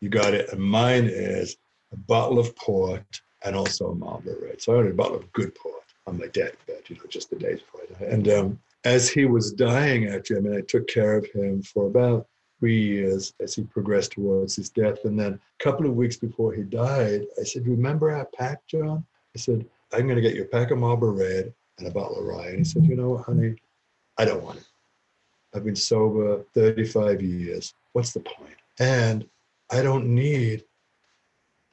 you 0.00 0.08
got 0.08 0.34
it. 0.34 0.52
And 0.52 0.60
mine 0.60 1.06
is 1.06 1.56
a 1.92 1.96
bottle 1.96 2.38
of 2.38 2.54
port 2.56 3.20
and 3.44 3.54
also 3.54 3.90
a 3.90 3.94
Marlboro 3.94 4.34
Red. 4.42 4.60
So 4.60 4.74
I 4.74 4.78
had 4.78 4.86
a 4.86 4.94
bottle 4.94 5.16
of 5.16 5.32
good 5.32 5.54
port 5.54 5.84
on 6.06 6.18
my 6.18 6.26
deathbed, 6.28 6.82
you 6.88 6.96
know, 6.96 7.02
just 7.08 7.30
the 7.30 7.36
days 7.36 7.60
before 7.60 7.82
I 7.82 8.04
died. 8.04 8.12
And 8.12 8.28
um, 8.28 8.58
as 8.84 9.08
he 9.08 9.24
was 9.24 9.52
dying, 9.52 10.08
actually, 10.08 10.36
I 10.36 10.40
mean, 10.40 10.56
I 10.56 10.60
took 10.62 10.88
care 10.88 11.16
of 11.16 11.26
him 11.26 11.62
for 11.62 11.86
about 11.86 12.26
three 12.58 12.80
years 12.80 13.34
as 13.40 13.54
he 13.54 13.62
progressed 13.62 14.12
towards 14.12 14.56
his 14.56 14.68
death. 14.70 15.04
And 15.04 15.18
then 15.18 15.34
a 15.34 15.64
couple 15.64 15.86
of 15.86 15.96
weeks 15.96 16.16
before 16.16 16.52
he 16.52 16.62
died, 16.62 17.26
I 17.40 17.44
said, 17.44 17.66
Remember 17.66 18.10
our 18.10 18.24
pact, 18.24 18.68
John? 18.68 19.04
I 19.34 19.38
said, 19.38 19.66
I'm 19.92 20.06
going 20.06 20.16
to 20.16 20.22
get 20.22 20.34
you 20.34 20.42
a 20.42 20.46
pack 20.46 20.70
of 20.70 20.78
Marlboro 20.78 21.12
Red 21.12 21.52
and 21.78 21.86
a 21.86 21.90
bottle 21.90 22.18
of 22.18 22.24
rye. 22.24 22.48
And 22.48 22.58
he 22.58 22.64
said, 22.64 22.86
You 22.86 22.96
know 22.96 23.10
what, 23.10 23.24
honey? 23.24 23.56
I 24.18 24.24
don't 24.24 24.42
want 24.42 24.58
it. 24.58 24.66
I've 25.54 25.64
been 25.64 25.76
sober 25.76 26.42
35 26.54 27.22
years. 27.22 27.74
What's 27.92 28.12
the 28.12 28.20
point? 28.20 28.56
And 28.78 29.26
I 29.70 29.82
don't 29.82 30.06
need 30.06 30.64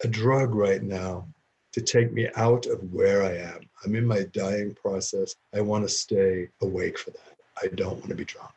a 0.04 0.08
drug 0.08 0.56
right 0.56 0.82
now 0.82 1.28
to 1.74 1.82
take 1.82 2.14
me 2.14 2.30
out 2.36 2.66
of 2.68 2.94
where 2.94 3.24
I 3.24 3.36
am. 3.38 3.62
I'm 3.84 3.96
in 3.96 4.06
my 4.06 4.24
dying 4.32 4.74
process. 4.74 5.36
I 5.54 5.62
want 5.62 5.84
to 5.84 5.90
stay 5.90 6.50
awake 6.62 6.98
for 6.98 7.12
that. 7.12 7.36
I 7.62 7.68
don't 7.68 7.98
want 7.98 8.10
to 8.10 8.16
be 8.16 8.26
drunk 8.26 8.52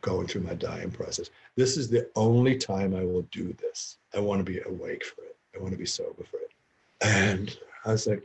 going 0.00 0.26
through 0.26 0.42
my 0.42 0.54
dying 0.54 0.90
process. 0.90 1.30
This 1.58 1.76
is 1.76 1.90
the 1.90 2.08
only 2.14 2.56
time 2.56 2.94
I 2.94 3.04
will 3.04 3.26
do 3.32 3.52
this. 3.54 3.98
I 4.14 4.20
want 4.20 4.38
to 4.38 4.44
be 4.44 4.60
awake 4.60 5.04
for 5.04 5.22
it. 5.24 5.36
I 5.56 5.58
want 5.58 5.72
to 5.72 5.76
be 5.76 5.86
sober 5.86 6.22
for 6.30 6.36
it. 6.36 6.52
And 7.00 7.58
I 7.84 7.90
was 7.90 8.06
like, 8.06 8.22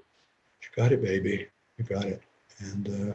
You 0.62 0.68
got 0.76 0.92
it, 0.92 1.02
baby. 1.02 1.48
You 1.80 1.84
got 1.84 2.06
it. 2.06 2.22
And 2.60 3.10
uh, 3.10 3.14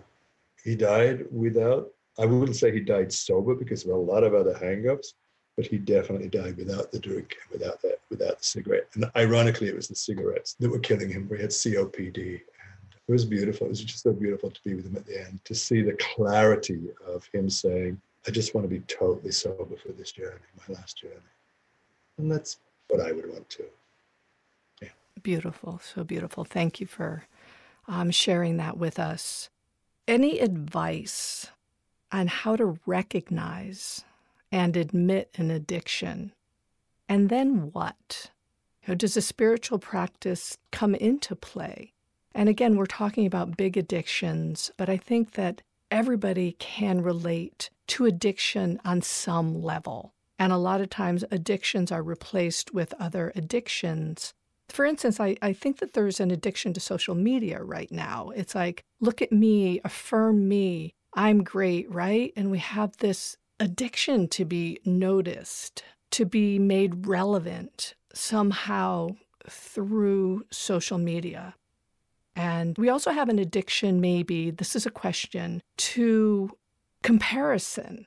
he 0.65 0.75
died 0.75 1.25
without, 1.31 1.93
I 2.19 2.27
wouldn't 2.27 2.57
say 2.57 2.73
he 2.73 2.81
died 2.81 3.13
sober 3.13 3.55
because 3.55 3.87
were 3.87 3.93
a 3.93 3.97
lot 3.97 4.25
of 4.25 4.35
other 4.35 4.55
hangups, 4.55 5.15
but 5.57 5.67
he 5.67 5.79
definitely 5.79 6.29
died 6.29 6.57
without 6.57 6.91
the 6.91 6.99
drink 6.99 7.37
and 7.41 7.61
without 7.61 7.81
the, 7.81 7.97
without 8.11 8.39
the 8.39 8.45
cigarette. 8.45 8.89
And 8.95 9.09
ironically, 9.15 9.69
it 9.69 9.77
was 9.77 9.87
the 9.87 9.95
cigarettes 9.95 10.57
that 10.59 10.69
were 10.69 10.81
killing 10.81 11.11
him. 11.11 11.31
He 11.33 11.41
had 11.41 11.51
COPD. 11.51 12.19
It 12.19 13.13
was 13.13 13.25
beautiful. 13.25 13.69
It 13.69 13.71
was 13.71 13.85
just 13.85 14.03
so 14.03 14.13
beautiful 14.13 14.51
to 14.51 14.61
be 14.65 14.75
with 14.75 14.87
him 14.87 14.97
at 14.97 15.07
the 15.07 15.21
end, 15.21 15.39
to 15.45 15.55
see 15.55 15.81
the 15.81 15.97
clarity 16.17 16.89
of 17.07 17.25
him 17.33 17.49
saying, 17.49 18.01
I 18.29 18.31
just 18.31 18.55
want 18.55 18.67
to 18.67 18.69
be 18.69 18.81
totally 18.81 19.33
sober 19.33 19.75
for 19.77 19.93
this 19.93 20.13
journey, 20.13 20.37
my 20.69 20.75
last 20.75 20.99
journey. 20.99 21.15
And 22.19 22.31
that's 22.31 22.59
what 22.89 23.01
I 23.01 23.11
would 23.11 23.27
want 23.27 23.49
to. 23.49 23.65
Yeah. 24.83 24.91
Beautiful. 25.23 25.81
So 25.83 26.05
beautiful. 26.05 26.45
Thank 26.45 26.79
you 26.79 26.87
for 26.87 27.25
um, 27.87 28.11
sharing 28.11 28.59
that 28.59 28.77
with 28.77 28.99
us. 28.99 29.49
Any 30.07 30.41
advice 30.41 31.47
on 32.13 32.27
how 32.27 32.55
to 32.57 32.79
recognize 32.85 34.05
and 34.53 34.77
admit 34.77 35.31
an 35.37 35.51
addiction? 35.51 36.33
And 37.09 37.31
then 37.31 37.71
what? 37.73 38.31
You 38.83 38.89
know, 38.89 38.95
does 38.95 39.17
a 39.17 39.23
spiritual 39.23 39.79
practice 39.79 40.59
come 40.71 40.95
into 40.95 41.35
play? 41.35 41.95
And 42.35 42.51
again, 42.51 42.77
we're 42.77 42.85
talking 42.85 43.25
about 43.25 43.57
big 43.57 43.79
addictions, 43.79 44.71
but 44.77 44.91
I 44.91 44.99
think 44.99 45.33
that 45.33 45.63
everybody 45.91 46.57
can 46.59 47.01
relate 47.01 47.71
to 47.89 48.07
addiction 48.07 48.81
on 48.85 49.03
some 49.03 49.63
level. 49.63 50.15
And 50.39 50.53
a 50.53 50.57
lot 50.57 50.81
of 50.81 50.89
times, 50.89 51.25
addictions 51.31 51.91
are 51.91 52.03
replaced 52.03 52.73
with 52.73 52.95
other 53.01 53.33
addictions. 53.35 54.35
For 54.69 54.85
instance, 54.85 55.19
I, 55.19 55.37
I 55.43 55.53
think 55.53 55.79
that 55.79 55.95
there's 55.95 56.21
an 56.21 56.31
addiction 56.31 56.73
to 56.75 56.81
social 56.81 57.15
media 57.15 57.63
right 57.63 57.91
now. 57.91 58.31
It's 58.37 58.55
like, 58.55 58.85
look 59.01 59.21
at 59.21 59.33
me, 59.33 59.81
affirm 59.85 60.47
me, 60.47 60.93
I'm 61.15 61.43
great, 61.43 61.91
right? 61.91 62.33
And 62.37 62.51
we 62.51 62.59
have 62.59 62.97
this 62.99 63.37
addiction 63.59 64.29
to 64.29 64.45
be 64.45 64.79
noticed, 64.85 65.83
to 66.13 66.25
be 66.25 66.59
made 66.59 67.07
relevant 67.07 67.95
somehow 68.13 69.09
through 69.49 70.45
social 70.51 70.99
media. 70.99 71.55
And 72.37 72.79
we 72.79 72.89
also 72.89 73.11
have 73.11 73.29
an 73.29 73.39
addiction, 73.41 74.01
maybe, 74.01 74.51
this 74.51 74.77
is 74.77 74.87
a 74.87 74.91
question, 74.91 75.61
to 75.79 76.51
comparison, 77.09 78.07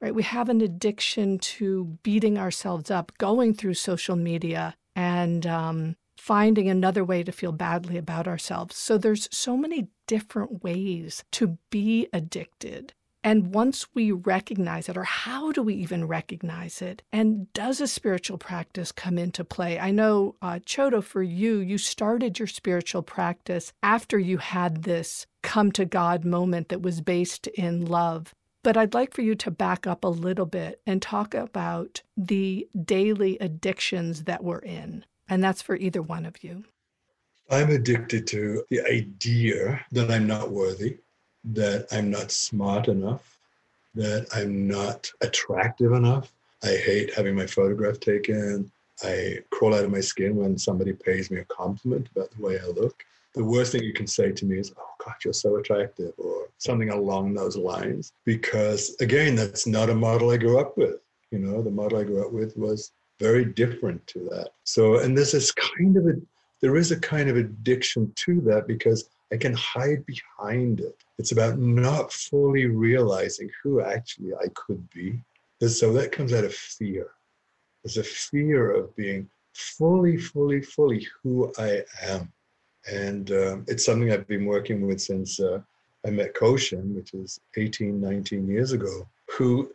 right? 0.00 0.14
We 0.14 0.22
have 0.22 0.48
an 0.48 0.62
addiction 0.62 1.38
to 1.40 1.98
beating 2.02 2.38
ourselves 2.38 2.90
up, 2.90 3.12
going 3.18 3.52
through 3.52 3.74
social 3.74 4.16
media 4.16 4.76
and 4.96 5.46
um, 5.46 5.96
finding 6.16 6.70
another 6.70 7.04
way 7.04 7.22
to 7.22 7.30
feel 7.30 7.52
badly 7.52 7.98
about 7.98 8.26
ourselves. 8.26 8.76
So 8.76 8.96
there's 8.96 9.28
so 9.30 9.58
many 9.58 9.88
different 10.06 10.64
ways 10.64 11.22
to 11.32 11.58
be 11.68 12.08
addicted. 12.14 12.94
And 13.22 13.54
once 13.54 13.88
we 13.92 14.10
recognize 14.10 14.88
it, 14.88 14.96
or 14.96 15.04
how 15.04 15.52
do 15.52 15.62
we 15.62 15.74
even 15.74 16.08
recognize 16.08 16.80
it? 16.80 17.02
And 17.12 17.52
does 17.52 17.78
a 17.82 17.86
spiritual 17.86 18.38
practice 18.38 18.90
come 18.90 19.18
into 19.18 19.44
play? 19.44 19.78
I 19.78 19.90
know, 19.90 20.36
uh, 20.40 20.60
Chodo, 20.64 21.04
for 21.04 21.22
you, 21.22 21.58
you 21.58 21.76
started 21.76 22.38
your 22.38 22.48
spiritual 22.48 23.02
practice 23.02 23.74
after 23.82 24.18
you 24.18 24.38
had 24.38 24.84
this 24.84 25.26
come 25.54 25.70
to 25.70 25.84
God 25.84 26.24
moment 26.24 26.68
that 26.68 26.82
was 26.82 27.00
based 27.00 27.46
in 27.46 27.86
love. 27.86 28.34
But 28.64 28.76
I'd 28.76 28.92
like 28.92 29.14
for 29.14 29.22
you 29.22 29.36
to 29.36 29.52
back 29.52 29.86
up 29.86 30.02
a 30.02 30.08
little 30.08 30.46
bit 30.46 30.80
and 30.84 31.00
talk 31.00 31.32
about 31.32 32.02
the 32.16 32.66
daily 32.84 33.38
addictions 33.38 34.24
that 34.24 34.42
we're 34.42 34.58
in. 34.58 35.04
And 35.28 35.44
that's 35.44 35.62
for 35.62 35.76
either 35.76 36.02
one 36.02 36.26
of 36.26 36.42
you. 36.42 36.64
I'm 37.52 37.70
addicted 37.70 38.26
to 38.28 38.64
the 38.68 38.80
idea 38.80 39.86
that 39.92 40.10
I'm 40.10 40.26
not 40.26 40.50
worthy 40.50 40.98
that 41.44 41.86
I'm 41.92 42.10
not 42.10 42.32
smart 42.32 42.88
enough, 42.88 43.38
that 43.94 44.26
I'm 44.34 44.66
not 44.66 45.08
attractive 45.20 45.92
enough. 45.92 46.32
I 46.64 46.74
hate 46.74 47.14
having 47.14 47.36
my 47.36 47.46
photograph 47.46 48.00
taken. 48.00 48.72
I 49.04 49.38
crawl 49.50 49.74
out 49.74 49.84
of 49.84 49.92
my 49.92 50.00
skin 50.00 50.34
when 50.34 50.58
somebody 50.58 50.94
pays 50.94 51.30
me 51.30 51.38
a 51.38 51.44
compliment 51.44 52.08
about 52.10 52.32
the 52.32 52.42
way 52.42 52.58
I 52.58 52.66
look. 52.66 53.04
The 53.34 53.44
worst 53.44 53.72
thing 53.72 53.82
you 53.82 53.92
can 53.92 54.06
say 54.06 54.32
to 54.32 54.44
me 54.44 54.58
is, 54.58 54.72
Oh, 54.76 54.94
God, 55.04 55.14
you're 55.24 55.32
so 55.32 55.56
attractive, 55.56 56.12
or 56.18 56.48
something 56.58 56.90
along 56.90 57.34
those 57.34 57.56
lines. 57.56 58.12
Because 58.24 58.96
again, 59.00 59.34
that's 59.34 59.66
not 59.66 59.90
a 59.90 59.94
model 59.94 60.30
I 60.30 60.36
grew 60.36 60.58
up 60.58 60.76
with. 60.76 61.00
You 61.30 61.38
know, 61.38 61.62
the 61.62 61.70
model 61.70 61.98
I 61.98 62.04
grew 62.04 62.24
up 62.24 62.32
with 62.32 62.56
was 62.56 62.92
very 63.20 63.44
different 63.44 64.06
to 64.08 64.20
that. 64.30 64.50
So, 64.64 64.98
and 64.98 65.16
this 65.16 65.34
is 65.34 65.52
kind 65.52 65.96
of 65.96 66.06
a, 66.06 66.14
there 66.60 66.76
is 66.76 66.92
a 66.92 67.00
kind 67.00 67.28
of 67.28 67.36
addiction 67.36 68.12
to 68.16 68.40
that 68.42 68.66
because 68.66 69.08
I 69.32 69.36
can 69.36 69.54
hide 69.54 70.04
behind 70.06 70.80
it. 70.80 70.96
It's 71.18 71.32
about 71.32 71.58
not 71.58 72.12
fully 72.12 72.66
realizing 72.66 73.50
who 73.62 73.80
actually 73.80 74.32
I 74.34 74.46
could 74.54 74.88
be. 74.90 75.20
And 75.60 75.70
so 75.70 75.92
that 75.92 76.12
comes 76.12 76.32
out 76.32 76.44
of 76.44 76.54
fear. 76.54 77.10
There's 77.82 77.96
a 77.96 78.04
fear 78.04 78.70
of 78.70 78.94
being 78.96 79.28
fully, 79.52 80.16
fully, 80.16 80.62
fully 80.62 81.06
who 81.22 81.52
I 81.58 81.82
am. 82.02 82.32
And 82.90 83.30
um, 83.30 83.64
it's 83.68 83.84
something 83.84 84.12
I've 84.12 84.28
been 84.28 84.44
working 84.46 84.86
with 84.86 85.00
since 85.00 85.40
uh, 85.40 85.60
I 86.06 86.10
met 86.10 86.34
Koshin, 86.34 86.94
which 86.94 87.14
is 87.14 87.40
18, 87.56 88.00
19 88.00 88.46
years 88.46 88.72
ago, 88.72 89.08
who 89.30 89.72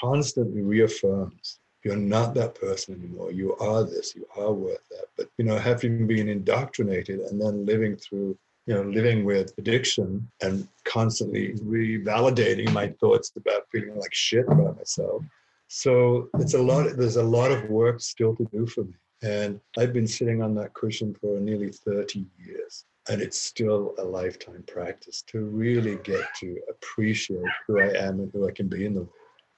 constantly 0.00 0.62
reaffirms 0.62 1.58
you're 1.82 1.96
not 1.96 2.34
that 2.34 2.54
person 2.54 2.94
anymore. 2.94 3.32
You 3.32 3.56
are 3.56 3.82
this, 3.82 4.14
you 4.14 4.24
are 4.36 4.52
worth 4.52 4.88
that. 4.90 5.06
But, 5.16 5.28
you 5.36 5.44
know, 5.44 5.58
having 5.58 6.06
been 6.06 6.28
indoctrinated 6.28 7.18
and 7.20 7.40
then 7.40 7.66
living 7.66 7.96
through 7.96 8.38
you 8.66 8.74
know, 8.74 8.82
living 8.82 9.24
with 9.24 9.52
addiction 9.58 10.28
and 10.40 10.68
constantly 10.84 11.54
revalidating 11.54 12.72
my 12.72 12.88
thoughts 13.00 13.32
about 13.36 13.66
feeling 13.72 13.98
like 13.98 14.14
shit 14.14 14.46
about 14.46 14.76
myself. 14.76 15.22
So 15.66 16.28
it's 16.38 16.54
a 16.54 16.62
lot, 16.62 16.96
there's 16.96 17.16
a 17.16 17.22
lot 17.22 17.50
of 17.50 17.68
work 17.68 18.00
still 18.00 18.36
to 18.36 18.44
do 18.52 18.66
for 18.66 18.84
me. 18.84 18.94
And 19.22 19.60
I've 19.78 19.92
been 19.92 20.06
sitting 20.06 20.42
on 20.42 20.54
that 20.56 20.74
cushion 20.74 21.14
for 21.14 21.38
nearly 21.40 21.70
30 21.70 22.26
years. 22.38 22.84
And 23.08 23.20
it's 23.20 23.40
still 23.40 23.94
a 23.98 24.04
lifetime 24.04 24.64
practice 24.66 25.22
to 25.28 25.40
really 25.40 25.96
get 26.04 26.22
to 26.40 26.60
appreciate 26.70 27.44
who 27.66 27.80
I 27.80 27.88
am 27.96 28.20
and 28.20 28.30
who 28.32 28.48
I 28.48 28.52
can 28.52 28.68
be 28.68 28.86
in 28.86 28.94
the 28.94 29.00
world. 29.00 29.12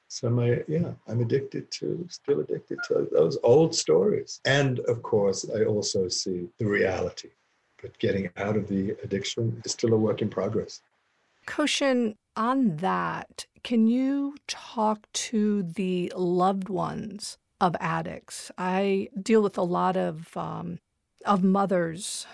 So 0.09 0.31
my 0.31 0.63
yeah, 0.69 0.93
I'm 1.09 1.21
addicted 1.21 1.71
to, 1.73 2.07
still 2.09 2.41
addicted 2.41 2.79
to 2.89 3.09
those 3.11 3.37
old 3.43 3.75
stories. 3.75 4.41
And 4.45 4.79
of 4.81 5.03
course, 5.03 5.51
I 5.55 5.65
also 5.65 6.09
see 6.09 6.49
the 6.59 6.67
reality 6.67 7.31
but 7.85 7.99
getting 7.99 8.31
out 8.39 8.57
of 8.57 8.67
the 8.67 8.97
addiction 9.05 9.61
is 9.63 9.73
still 9.73 9.93
a 9.93 9.97
work 9.99 10.23
in 10.23 10.31
progress. 10.31 10.81
Koshin, 11.47 12.15
on 12.35 12.79
that, 12.79 13.45
can 13.63 13.87
you 13.87 14.37
talk 14.49 15.07
to 15.13 15.63
the 15.63 16.11
loved 16.17 16.71
ones 16.71 17.37
of 17.65 17.77
addicts? 17.81 18.51
I 18.59 19.09
deal 19.21 19.43
with 19.43 19.59
a 19.59 19.63
lot 19.63 19.97
of 19.97 20.37
um, 20.37 20.79
of 21.25 21.43
mothers 21.43 22.27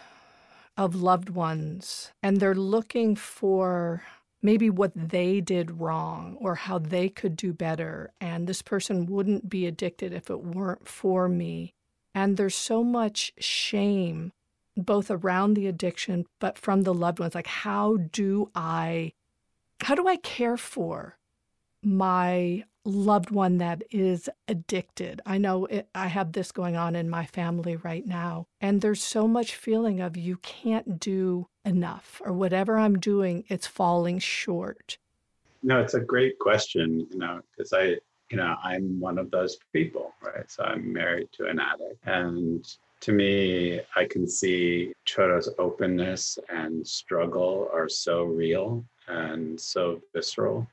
of 0.76 0.94
loved 0.94 1.30
ones, 1.30 2.12
and 2.22 2.38
they're 2.38 2.54
looking 2.54 3.14
for 3.16 4.02
maybe 4.42 4.70
what 4.70 4.92
they 4.94 5.40
did 5.40 5.80
wrong 5.80 6.36
or 6.40 6.54
how 6.54 6.78
they 6.78 7.08
could 7.08 7.36
do 7.36 7.52
better. 7.52 8.10
And 8.20 8.46
this 8.46 8.62
person 8.62 9.06
wouldn't 9.06 9.50
be 9.50 9.66
addicted 9.66 10.14
if 10.14 10.30
it 10.30 10.42
weren't 10.42 10.88
for 10.88 11.28
me. 11.28 11.74
And 12.14 12.36
there's 12.36 12.54
so 12.54 12.82
much 12.82 13.32
shame 13.38 14.32
both 14.76 15.10
around 15.10 15.54
the 15.54 15.66
addiction 15.66 16.26
but 16.38 16.56
from 16.56 16.82
the 16.82 16.94
loved 16.94 17.18
ones 17.18 17.34
like 17.34 17.46
how 17.46 17.96
do 18.12 18.50
i 18.54 19.12
how 19.82 19.94
do 19.94 20.06
i 20.06 20.16
care 20.16 20.56
for 20.56 21.18
my 21.82 22.64
loved 22.84 23.30
one 23.30 23.58
that 23.58 23.82
is 23.90 24.28
addicted. 24.48 25.20
I 25.26 25.38
know 25.38 25.66
it, 25.66 25.88
i 25.94 26.06
have 26.06 26.32
this 26.32 26.52
going 26.52 26.76
on 26.76 26.96
in 26.96 27.10
my 27.10 27.26
family 27.26 27.76
right 27.76 28.06
now 28.06 28.46
and 28.60 28.80
there's 28.80 29.02
so 29.02 29.28
much 29.28 29.54
feeling 29.54 30.00
of 30.00 30.16
you 30.16 30.36
can't 30.38 30.98
do 30.98 31.46
enough 31.64 32.22
or 32.24 32.32
whatever 32.32 32.78
i'm 32.78 32.98
doing 32.98 33.44
it's 33.48 33.66
falling 33.66 34.18
short. 34.18 34.98
No 35.62 35.80
it's 35.80 35.94
a 35.94 36.00
great 36.00 36.38
question 36.38 37.06
you 37.10 37.18
know 37.18 37.40
because 37.50 37.72
i 37.72 37.96
you 38.30 38.36
know 38.36 38.56
i'm 38.62 38.98
one 39.00 39.18
of 39.18 39.30
those 39.30 39.58
people 39.72 40.12
right? 40.22 40.50
So 40.50 40.64
i'm 40.64 40.92
married 40.92 41.28
to 41.32 41.46
an 41.46 41.60
addict 41.60 42.06
and 42.06 42.66
to 43.00 43.12
me, 43.12 43.80
I 43.96 44.04
can 44.04 44.28
see 44.28 44.92
Chodo's 45.06 45.48
openness 45.58 46.38
and 46.50 46.86
struggle 46.86 47.68
are 47.72 47.88
so 47.88 48.24
real 48.24 48.84
and 49.08 49.58
so 49.58 50.00
visceral. 50.14 50.68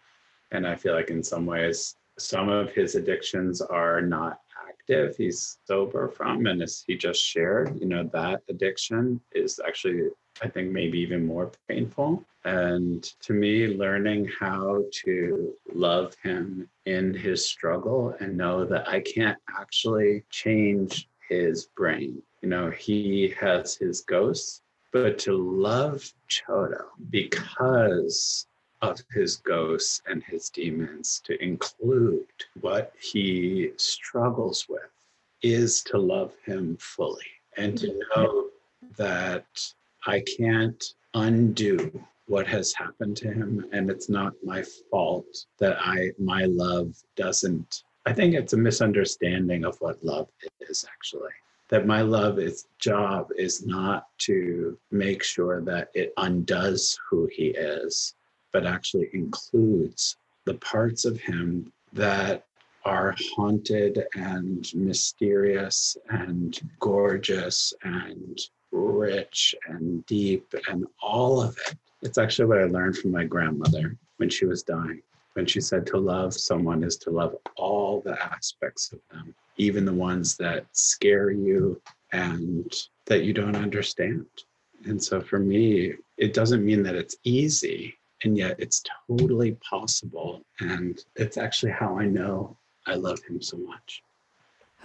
And 0.51 0.65
I 0.67 0.75
feel 0.75 0.93
like 0.93 1.09
in 1.09 1.23
some 1.23 1.45
ways, 1.45 1.95
some 2.17 2.49
of 2.49 2.71
his 2.71 2.95
addictions 2.95 3.61
are 3.61 4.01
not 4.01 4.39
active. 4.67 5.15
He's 5.15 5.57
sober 5.65 6.07
from, 6.07 6.45
and 6.47 6.61
as 6.61 6.83
he 6.85 6.95
just 6.97 7.21
shared, 7.21 7.79
you 7.79 7.85
know, 7.85 8.09
that 8.13 8.41
addiction 8.49 9.21
is 9.33 9.59
actually, 9.65 10.09
I 10.41 10.47
think, 10.47 10.71
maybe 10.71 10.99
even 10.99 11.25
more 11.25 11.51
painful. 11.67 12.23
And 12.45 13.03
to 13.21 13.33
me, 13.33 13.67
learning 13.67 14.29
how 14.39 14.85
to 15.03 15.53
love 15.73 16.15
him 16.23 16.69
in 16.85 17.13
his 17.13 17.45
struggle 17.45 18.15
and 18.19 18.37
know 18.37 18.65
that 18.65 18.87
I 18.87 19.01
can't 19.01 19.37
actually 19.59 20.23
change 20.29 21.09
his 21.27 21.65
brain. 21.75 22.21
You 22.41 22.49
know, 22.49 22.69
he 22.71 23.35
has 23.39 23.75
his 23.75 24.01
ghosts, 24.01 24.61
but 24.93 25.19
to 25.19 25.33
love 25.35 26.09
Chodo 26.29 26.85
because 27.09 28.46
of 28.81 28.99
his 29.13 29.37
ghosts 29.37 30.01
and 30.07 30.23
his 30.23 30.49
demons, 30.49 31.21
to 31.25 31.41
include 31.43 32.25
what 32.61 32.93
he 32.99 33.71
struggles 33.77 34.65
with, 34.69 34.91
is 35.41 35.83
to 35.83 35.97
love 35.97 36.33
him 36.45 36.77
fully 36.79 37.25
and 37.57 37.77
to 37.77 37.87
mm-hmm. 37.87 38.21
know 38.21 38.45
that 38.97 39.45
I 40.05 40.23
can't 40.37 40.83
undo 41.13 42.03
what 42.27 42.45
has 42.47 42.73
happened 42.73 43.15
to 43.17 43.31
him 43.31 43.65
and 43.71 43.89
it's 43.89 44.09
not 44.09 44.33
my 44.43 44.61
fault 44.91 45.45
that 45.59 45.77
i 45.79 46.11
my 46.19 46.43
love 46.43 46.93
doesn't 47.15 47.83
I 48.07 48.13
think 48.13 48.35
it's 48.35 48.53
a 48.53 48.57
misunderstanding 48.57 49.65
of 49.65 49.75
what 49.81 50.01
love 50.01 50.29
is 50.61 50.85
actually. 50.89 51.33
That 51.67 51.85
my 51.85 51.99
love 51.99 52.39
is 52.39 52.67
job 52.79 53.27
is 53.37 53.65
not 53.65 54.07
to 54.19 54.77
make 54.91 55.23
sure 55.23 55.59
that 55.63 55.89
it 55.93 56.13
undoes 56.15 56.97
who 57.09 57.27
he 57.29 57.47
is, 57.47 58.15
but 58.51 58.65
actually 58.65 59.09
includes 59.13 60.17
the 60.45 60.55
parts 60.55 61.05
of 61.05 61.19
him 61.19 61.71
that 61.93 62.45
are 62.85 63.15
haunted 63.35 64.05
and 64.15 64.73
mysterious 64.73 65.97
and 66.09 66.59
gorgeous 66.79 67.73
and 67.83 68.39
rich 68.71 69.53
and 69.67 70.05
deep 70.05 70.53
and 70.69 70.85
all 71.01 71.41
of 71.41 71.57
it. 71.67 71.75
It's 72.01 72.17
actually 72.17 72.45
what 72.45 72.59
I 72.59 72.65
learned 72.65 72.97
from 72.97 73.11
my 73.11 73.25
grandmother 73.25 73.97
when 74.17 74.29
she 74.29 74.45
was 74.45 74.63
dying 74.63 75.01
when 75.37 75.45
she 75.45 75.61
said 75.61 75.85
to 75.85 75.97
love 75.99 76.33
someone 76.33 76.83
is 76.83 76.97
to 76.97 77.11
love 77.11 77.35
all 77.57 78.01
the 78.01 78.19
aspects 78.23 78.91
of 78.91 78.99
them, 79.11 79.35
even 79.57 79.85
the 79.85 79.93
ones 79.93 80.35
that 80.35 80.65
scare 80.71 81.29
you 81.29 81.79
and 82.11 82.73
that 83.05 83.23
you 83.23 83.33
don't 83.33 83.55
understand. 83.55 84.25
And 84.85 85.01
so 85.01 85.21
for 85.21 85.37
me, 85.37 85.93
it 86.17 86.33
doesn't 86.33 86.65
mean 86.65 86.81
that 86.81 86.95
it's 86.95 87.17
easy, 87.23 87.99
and 88.23 88.37
yet 88.37 88.55
it's 88.59 88.83
totally 89.07 89.53
possible. 89.53 90.41
And 90.59 90.99
it's 91.15 91.37
actually 91.37 91.71
how 91.71 91.97
I 91.97 92.05
know 92.05 92.57
I 92.85 92.95
love 92.95 93.19
him 93.27 93.41
so 93.41 93.57
much. 93.57 94.01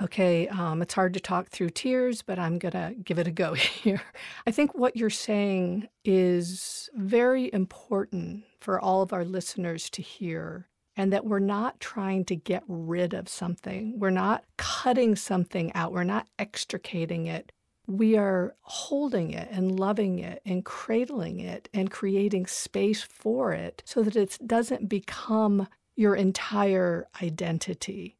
Okay, 0.00 0.48
um, 0.48 0.80
it's 0.80 0.94
hard 0.94 1.14
to 1.14 1.20
talk 1.20 1.48
through 1.48 1.70
tears, 1.70 2.22
but 2.22 2.38
I'm 2.38 2.58
going 2.58 2.72
to 2.72 2.94
give 3.04 3.18
it 3.18 3.28
a 3.28 3.30
go 3.30 3.54
here. 3.54 4.02
I 4.46 4.50
think 4.50 4.74
what 4.74 4.96
you're 4.96 5.10
saying 5.10 5.88
is 6.04 6.88
very 6.94 7.52
important 7.52 8.44
for 8.60 8.80
all 8.80 9.02
of 9.02 9.12
our 9.12 9.24
listeners 9.24 9.90
to 9.90 10.02
hear, 10.02 10.66
and 10.96 11.12
that 11.12 11.26
we're 11.26 11.38
not 11.38 11.78
trying 11.78 12.24
to 12.26 12.36
get 12.36 12.62
rid 12.66 13.12
of 13.12 13.28
something. 13.28 13.98
We're 13.98 14.10
not 14.10 14.44
cutting 14.56 15.14
something 15.14 15.72
out, 15.74 15.92
we're 15.92 16.04
not 16.04 16.26
extricating 16.38 17.26
it. 17.26 17.52
We 17.86 18.16
are 18.16 18.54
holding 18.62 19.32
it 19.32 19.48
and 19.50 19.78
loving 19.78 20.18
it 20.18 20.40
and 20.46 20.64
cradling 20.64 21.40
it 21.40 21.68
and 21.74 21.90
creating 21.90 22.46
space 22.46 23.02
for 23.02 23.52
it 23.52 23.82
so 23.84 24.02
that 24.02 24.16
it 24.16 24.38
doesn't 24.46 24.88
become 24.88 25.66
your 25.96 26.14
entire 26.14 27.08
identity. 27.22 28.16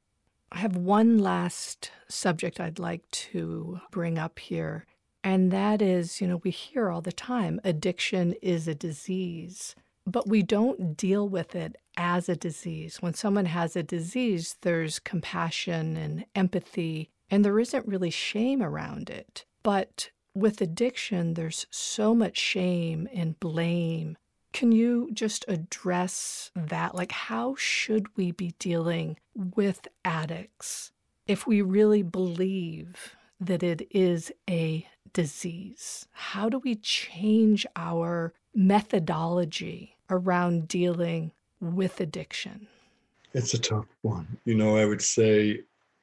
I 0.51 0.59
have 0.59 0.77
one 0.77 1.19
last 1.19 1.91
subject 2.09 2.61
I'd 2.61 2.79
like 2.79 3.11
to 3.11 3.81
bring 3.91 4.19
up 4.19 4.39
here, 4.39 4.85
and 5.25 5.51
that 5.51 5.81
is 5.81 6.21
you 6.21 6.27
know, 6.27 6.41
we 6.45 6.51
hear 6.51 6.91
all 6.91 7.01
the 7.01 7.13
time 7.13 7.61
addiction 7.65 8.35
is 8.43 8.69
a 8.69 8.75
disease, 8.75 9.75
but 10.07 10.29
we 10.29 10.43
don't 10.43 10.97
deal 10.97 11.27
with 11.29 11.55
it 11.55 11.77
as 11.97 12.29
a 12.29 12.37
disease. 12.37 13.01
When 13.01 13.15
someone 13.15 13.47
has 13.47 13.77
a 13.77 13.83
disease, 13.83 14.57
there's 14.61 14.99
compassion 14.99 15.97
and 15.97 16.27
empathy, 16.35 17.11
and 17.31 17.45
there 17.45 17.59
isn't 17.59 17.89
really 17.89 18.11
shame 18.11 18.63
around 18.63 19.09
it. 19.09 19.47
But 19.63 20.11
with 20.35 20.61
addiction, 20.61 21.35
there's 21.35 21.67
so 21.71 22.15
much 22.15 22.37
shame 22.37 23.09
and 23.13 23.39
blame. 23.39 24.17
Can 24.53 24.73
you 24.73 25.11
just 25.13 25.45
address 25.49 26.51
that? 26.55 26.95
Like, 26.95 27.13
how 27.13 27.55
should 27.57 28.07
we 28.17 28.33
be 28.33 28.55
dealing 28.59 29.19
with 29.35 29.89
addicts 30.05 30.93
if 31.27 31.47
we 31.47 31.63
really 31.63 32.03
believe 32.03 33.17
that 33.41 33.63
it 33.63 33.87
is 33.91 34.33
a 34.49 34.87
disease? 35.13 36.07
How 36.13 36.49
do 36.49 36.59
we 36.59 36.75
change 36.77 37.67
our 37.77 38.33
methodology 38.55 39.97
around 40.11 40.69
dealing 40.69 41.33
with 41.61 42.01
addiction? 42.01 42.69
It's 43.35 43.55
a 43.55 43.59
tough 43.59 43.87
one. 44.03 44.27
You 44.45 44.55
know, 44.55 44.77
I 44.77 44.85
would 44.85 45.01
say, 45.03 45.61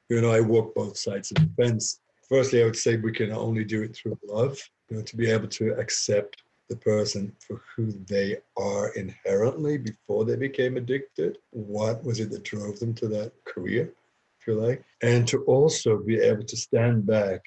you 0.08 0.20
know, 0.20 0.32
I 0.32 0.40
walk 0.40 0.74
both 0.74 0.96
sides 0.96 1.30
of 1.30 1.36
the 1.36 1.50
fence. 1.56 2.00
Firstly, 2.30 2.62
I 2.62 2.64
would 2.64 2.76
say 2.76 2.96
we 2.96 3.10
can 3.10 3.32
only 3.32 3.64
do 3.64 3.82
it 3.82 3.96
through 3.96 4.16
love, 4.24 4.56
you 4.88 4.96
know, 4.96 5.02
to 5.02 5.16
be 5.16 5.28
able 5.28 5.48
to 5.48 5.72
accept 5.72 6.42
the 6.68 6.76
person 6.76 7.34
for 7.44 7.60
who 7.74 7.90
they 8.06 8.36
are 8.56 8.90
inherently 8.90 9.76
before 9.76 10.24
they 10.24 10.36
became 10.36 10.76
addicted. 10.76 11.38
What 11.50 12.04
was 12.04 12.20
it 12.20 12.30
that 12.30 12.44
drove 12.44 12.78
them 12.78 12.94
to 12.94 13.08
that 13.08 13.32
career, 13.44 13.92
if 14.40 14.46
you 14.46 14.54
like? 14.54 14.84
And 15.02 15.26
to 15.26 15.42
also 15.42 15.98
be 15.98 16.20
able 16.20 16.44
to 16.44 16.56
stand 16.56 17.04
back. 17.04 17.42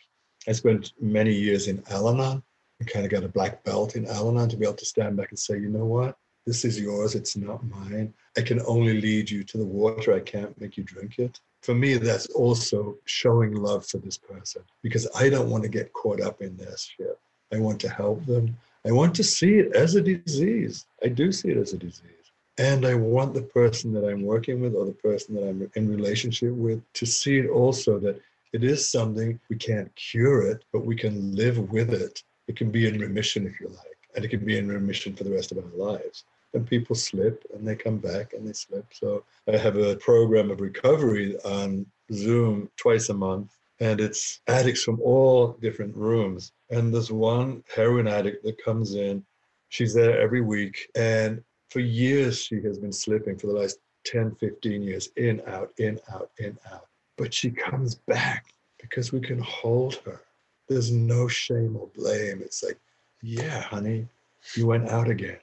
I 0.49 0.51
spent 0.51 0.91
many 0.99 1.31
years 1.31 1.69
in 1.69 1.81
Al 1.89 2.09
Anon. 2.09 2.43
I 2.81 2.83
kind 2.83 3.05
of 3.05 3.11
got 3.11 3.23
a 3.23 3.29
black 3.29 3.63
belt 3.63 3.95
in 3.95 4.05
Al 4.07 4.29
Anon 4.29 4.49
to 4.49 4.57
be 4.57 4.65
able 4.65 4.75
to 4.75 4.85
stand 4.85 5.15
back 5.15 5.29
and 5.29 5.39
say, 5.39 5.53
you 5.53 5.69
know 5.69 5.85
what? 5.85 6.17
This 6.45 6.65
is 6.65 6.77
yours, 6.77 7.15
it's 7.15 7.37
not 7.37 7.65
mine. 7.65 8.13
I 8.37 8.41
can 8.41 8.59
only 8.67 8.99
lead 8.99 9.29
you 9.29 9.45
to 9.45 9.57
the 9.57 9.63
water, 9.65 10.13
I 10.13 10.19
can't 10.19 10.59
make 10.59 10.75
you 10.75 10.83
drink 10.83 11.19
it. 11.19 11.39
For 11.63 11.73
me, 11.73 11.93
that's 11.93 12.27
also 12.27 12.97
showing 13.05 13.55
love 13.55 13.85
for 13.85 13.97
this 13.97 14.17
person 14.17 14.63
because 14.81 15.07
I 15.15 15.29
don't 15.29 15.49
want 15.49 15.63
to 15.63 15.69
get 15.69 15.93
caught 15.93 16.19
up 16.19 16.41
in 16.41 16.57
their 16.57 16.75
shit. 16.75 17.17
I 17.53 17.57
want 17.57 17.79
to 17.81 17.89
help 17.89 18.25
them. 18.25 18.57
I 18.85 18.91
want 18.91 19.15
to 19.15 19.23
see 19.23 19.59
it 19.59 19.73
as 19.73 19.95
a 19.95 20.01
disease. 20.01 20.85
I 21.01 21.07
do 21.07 21.31
see 21.31 21.51
it 21.51 21.57
as 21.57 21.71
a 21.71 21.77
disease. 21.77 22.09
And 22.57 22.85
I 22.85 22.95
want 22.95 23.33
the 23.33 23.43
person 23.43 23.93
that 23.93 24.05
I'm 24.05 24.23
working 24.23 24.59
with 24.59 24.75
or 24.75 24.85
the 24.85 24.91
person 24.91 25.35
that 25.35 25.47
I'm 25.47 25.71
in 25.75 25.87
relationship 25.87 26.51
with 26.51 26.81
to 26.95 27.05
see 27.05 27.37
it 27.37 27.49
also 27.49 27.97
that 27.99 28.21
it 28.51 28.65
is 28.65 28.89
something 28.89 29.39
we 29.49 29.55
can't 29.55 29.95
cure 29.95 30.45
it, 30.45 30.65
but 30.73 30.85
we 30.85 30.97
can 30.97 31.33
live 31.33 31.71
with 31.71 31.93
it. 31.93 32.23
It 32.49 32.57
can 32.57 32.71
be 32.71 32.87
in 32.87 32.99
remission, 32.99 33.47
if 33.47 33.59
you 33.61 33.69
like, 33.69 33.97
and 34.15 34.25
it 34.25 34.27
can 34.27 34.43
be 34.43 34.57
in 34.57 34.67
remission 34.67 35.15
for 35.15 35.23
the 35.23 35.31
rest 35.31 35.53
of 35.53 35.59
our 35.59 35.71
lives 35.73 36.25
and 36.53 36.67
people 36.67 36.95
slip 36.95 37.43
and 37.53 37.67
they 37.67 37.75
come 37.75 37.97
back 37.97 38.33
and 38.33 38.47
they 38.47 38.53
slip. 38.53 38.85
So 38.91 39.23
I 39.51 39.57
have 39.57 39.77
a 39.77 39.95
program 39.97 40.51
of 40.51 40.61
recovery 40.61 41.37
on 41.43 41.85
Zoom 42.11 42.69
twice 42.77 43.09
a 43.09 43.13
month, 43.13 43.55
and 43.79 43.99
it's 43.99 44.41
addicts 44.47 44.83
from 44.83 45.01
all 45.01 45.53
different 45.61 45.95
rooms. 45.95 46.51
And 46.69 46.93
there's 46.93 47.11
one 47.11 47.63
heroin 47.75 48.07
addict 48.07 48.43
that 48.43 48.63
comes 48.63 48.95
in. 48.95 49.25
She's 49.69 49.93
there 49.93 50.19
every 50.19 50.41
week, 50.41 50.89
and 50.95 51.43
for 51.69 51.79
years 51.79 52.39
she 52.39 52.61
has 52.61 52.77
been 52.77 52.93
slipping 52.93 53.37
for 53.37 53.47
the 53.47 53.53
last 53.53 53.79
10, 54.05 54.35
15 54.35 54.83
years, 54.83 55.09
in, 55.15 55.41
out, 55.47 55.71
in, 55.77 55.99
out, 56.11 56.29
in, 56.37 56.57
out. 56.71 56.87
But 57.17 57.33
she 57.33 57.49
comes 57.49 57.95
back 57.95 58.45
because 58.79 59.11
we 59.11 59.21
can 59.21 59.39
hold 59.39 59.95
her. 60.05 60.21
There's 60.67 60.91
no 60.91 61.27
shame 61.27 61.75
or 61.75 61.87
blame. 61.95 62.41
It's 62.41 62.63
like, 62.63 62.77
yeah, 63.21 63.61
honey, 63.61 64.07
you 64.55 64.67
went 64.67 64.89
out 64.89 65.09
again 65.09 65.37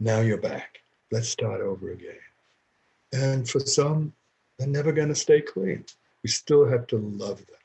now 0.00 0.20
you're 0.20 0.38
back. 0.38 0.80
Let's 1.12 1.28
start 1.28 1.60
over 1.60 1.92
again. 1.92 2.14
And 3.12 3.48
for 3.48 3.60
some, 3.60 4.12
they're 4.58 4.66
never 4.66 4.92
going 4.92 5.08
to 5.08 5.14
stay 5.14 5.42
clean. 5.42 5.84
We 6.22 6.30
still 6.30 6.66
have 6.68 6.86
to 6.88 6.96
love 6.96 7.38
them. 7.38 7.56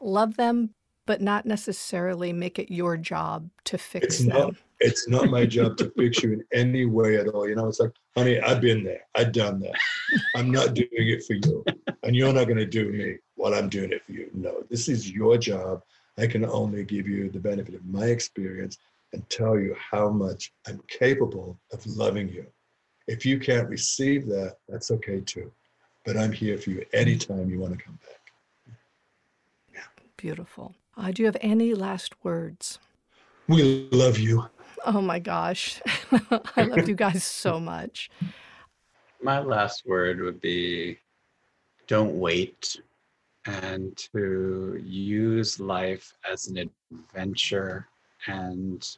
Love 0.00 0.36
them, 0.36 0.70
but 1.06 1.20
not 1.20 1.46
necessarily 1.46 2.32
make 2.32 2.58
it 2.58 2.70
your 2.72 2.96
job 2.96 3.50
to 3.64 3.76
fix 3.76 4.06
it's 4.06 4.18
them. 4.18 4.28
Not, 4.28 4.54
it's 4.78 5.08
not 5.08 5.30
my 5.30 5.46
job 5.56 5.76
to 5.78 5.90
fix 5.96 6.22
you 6.22 6.32
in 6.32 6.44
any 6.52 6.84
way 6.86 7.16
at 7.16 7.28
all. 7.28 7.48
You 7.48 7.56
know, 7.56 7.68
it's 7.68 7.80
like, 7.80 7.92
honey, 8.16 8.40
I've 8.40 8.60
been 8.60 8.84
there. 8.84 9.02
I've 9.14 9.32
done 9.32 9.60
that. 9.60 9.74
I'm 10.36 10.50
not 10.50 10.74
doing 10.74 10.88
it 10.92 11.24
for 11.24 11.34
you. 11.34 11.64
And 12.04 12.14
you're 12.14 12.32
not 12.32 12.44
going 12.44 12.56
to 12.56 12.66
do 12.66 12.90
me 12.90 13.16
while 13.34 13.54
I'm 13.54 13.68
doing 13.68 13.92
it 13.92 14.04
for 14.04 14.12
you. 14.12 14.30
No, 14.32 14.62
this 14.70 14.88
is 14.88 15.10
your 15.10 15.38
job. 15.38 15.82
I 16.18 16.26
can 16.26 16.44
only 16.44 16.84
give 16.84 17.08
you 17.08 17.30
the 17.30 17.38
benefit 17.38 17.74
of 17.74 17.84
my 17.86 18.06
experience 18.06 18.78
and 19.12 19.28
tell 19.28 19.58
you 19.58 19.76
how 19.78 20.10
much 20.10 20.52
I'm 20.66 20.80
capable 20.88 21.58
of 21.72 21.84
loving 21.86 22.28
you. 22.28 22.46
If 23.06 23.26
you 23.26 23.38
can't 23.38 23.68
receive 23.68 24.26
that, 24.26 24.56
that's 24.68 24.90
okay 24.92 25.20
too. 25.20 25.50
But 26.04 26.16
I'm 26.16 26.32
here 26.32 26.56
for 26.58 26.70
you 26.70 26.84
anytime 26.92 27.50
you 27.50 27.58
want 27.58 27.76
to 27.76 27.84
come 27.84 27.98
back. 28.06 28.76
Yeah. 29.74 30.04
Beautiful. 30.16 30.74
Uh, 30.96 31.10
do 31.10 31.22
you 31.22 31.26
have 31.26 31.36
any 31.40 31.74
last 31.74 32.14
words? 32.24 32.78
We 33.48 33.88
love 33.90 34.18
you. 34.18 34.46
Oh 34.86 35.00
my 35.00 35.18
gosh. 35.18 35.82
I 36.56 36.62
love 36.62 36.88
you 36.88 36.94
guys 36.94 37.24
so 37.24 37.60
much. 37.60 38.10
My 39.22 39.40
last 39.40 39.84
word 39.86 40.20
would 40.20 40.40
be 40.40 40.98
don't 41.86 42.18
wait 42.18 42.80
and 43.46 43.96
to 44.14 44.80
use 44.82 45.58
life 45.58 46.12
as 46.30 46.46
an 46.46 46.70
adventure 46.92 47.89
and 48.26 48.96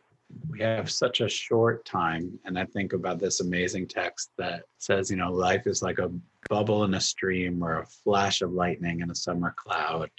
we 0.50 0.60
have 0.60 0.90
such 0.90 1.20
a 1.20 1.28
short 1.28 1.84
time 1.84 2.38
and 2.44 2.58
i 2.58 2.64
think 2.64 2.94
about 2.94 3.18
this 3.18 3.40
amazing 3.40 3.86
text 3.86 4.30
that 4.38 4.62
says 4.78 5.10
you 5.10 5.16
know 5.16 5.30
life 5.30 5.66
is 5.66 5.82
like 5.82 5.98
a 5.98 6.10
bubble 6.48 6.84
in 6.84 6.94
a 6.94 7.00
stream 7.00 7.62
or 7.62 7.78
a 7.78 7.86
flash 7.86 8.42
of 8.42 8.52
lightning 8.52 9.00
in 9.00 9.10
a 9.10 9.14
summer 9.14 9.54
cloud. 9.56 10.10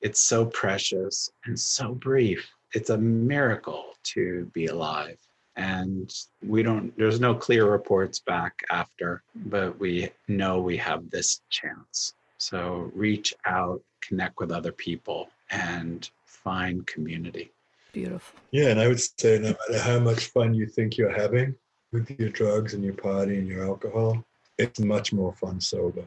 It's 0.00 0.20
so 0.20 0.46
precious 0.46 1.30
and 1.44 1.58
so 1.58 1.94
brief. 1.94 2.48
It's 2.74 2.90
a 2.90 2.98
miracle 2.98 3.94
to 4.14 4.50
be 4.52 4.66
alive. 4.66 5.18
And 5.56 6.14
we 6.42 6.62
don't 6.62 6.96
there's 6.96 7.20
no 7.20 7.34
clear 7.34 7.68
reports 7.68 8.20
back 8.20 8.54
after 8.70 9.22
but 9.34 9.78
we 9.80 10.08
know 10.28 10.60
we 10.60 10.76
have 10.76 11.10
this 11.10 11.40
chance. 11.50 12.14
So 12.38 12.92
reach 12.94 13.34
out 13.44 13.82
connect 14.00 14.38
with 14.38 14.52
other 14.52 14.70
people 14.70 15.28
and 15.50 16.08
find 16.24 16.86
community 16.86 17.50
Beautiful. 17.92 18.38
Yeah, 18.50 18.68
and 18.68 18.80
I 18.80 18.88
would 18.88 19.00
say 19.00 19.38
no 19.38 19.54
matter 19.68 19.82
how 19.82 19.98
much 19.98 20.26
fun 20.26 20.54
you 20.54 20.66
think 20.66 20.96
you're 20.96 21.16
having 21.16 21.54
with 21.92 22.10
your 22.18 22.28
drugs 22.28 22.74
and 22.74 22.84
your 22.84 22.94
party 22.94 23.38
and 23.38 23.48
your 23.48 23.64
alcohol, 23.64 24.24
it's 24.58 24.80
much 24.80 25.12
more 25.12 25.32
fun 25.32 25.60
sober. 25.60 26.04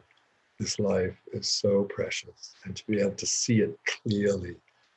This 0.60 0.78
life 0.78 1.18
is 1.34 1.48
so 1.48 1.84
precious. 1.86 2.54
And 2.66 2.76
to 2.76 2.86
be 2.86 3.00
able 3.00 3.16
to 3.16 3.26
see 3.26 3.62
it 3.62 3.78
clearly, 3.86 4.56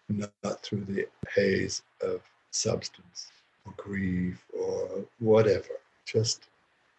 not 0.08 0.62
through 0.62 0.84
the 0.84 1.06
haze 1.34 1.82
of 2.02 2.20
substance 2.50 3.28
or 3.64 3.72
grief 3.76 4.44
or 4.52 5.04
whatever. 5.18 5.80
Just 6.04 6.48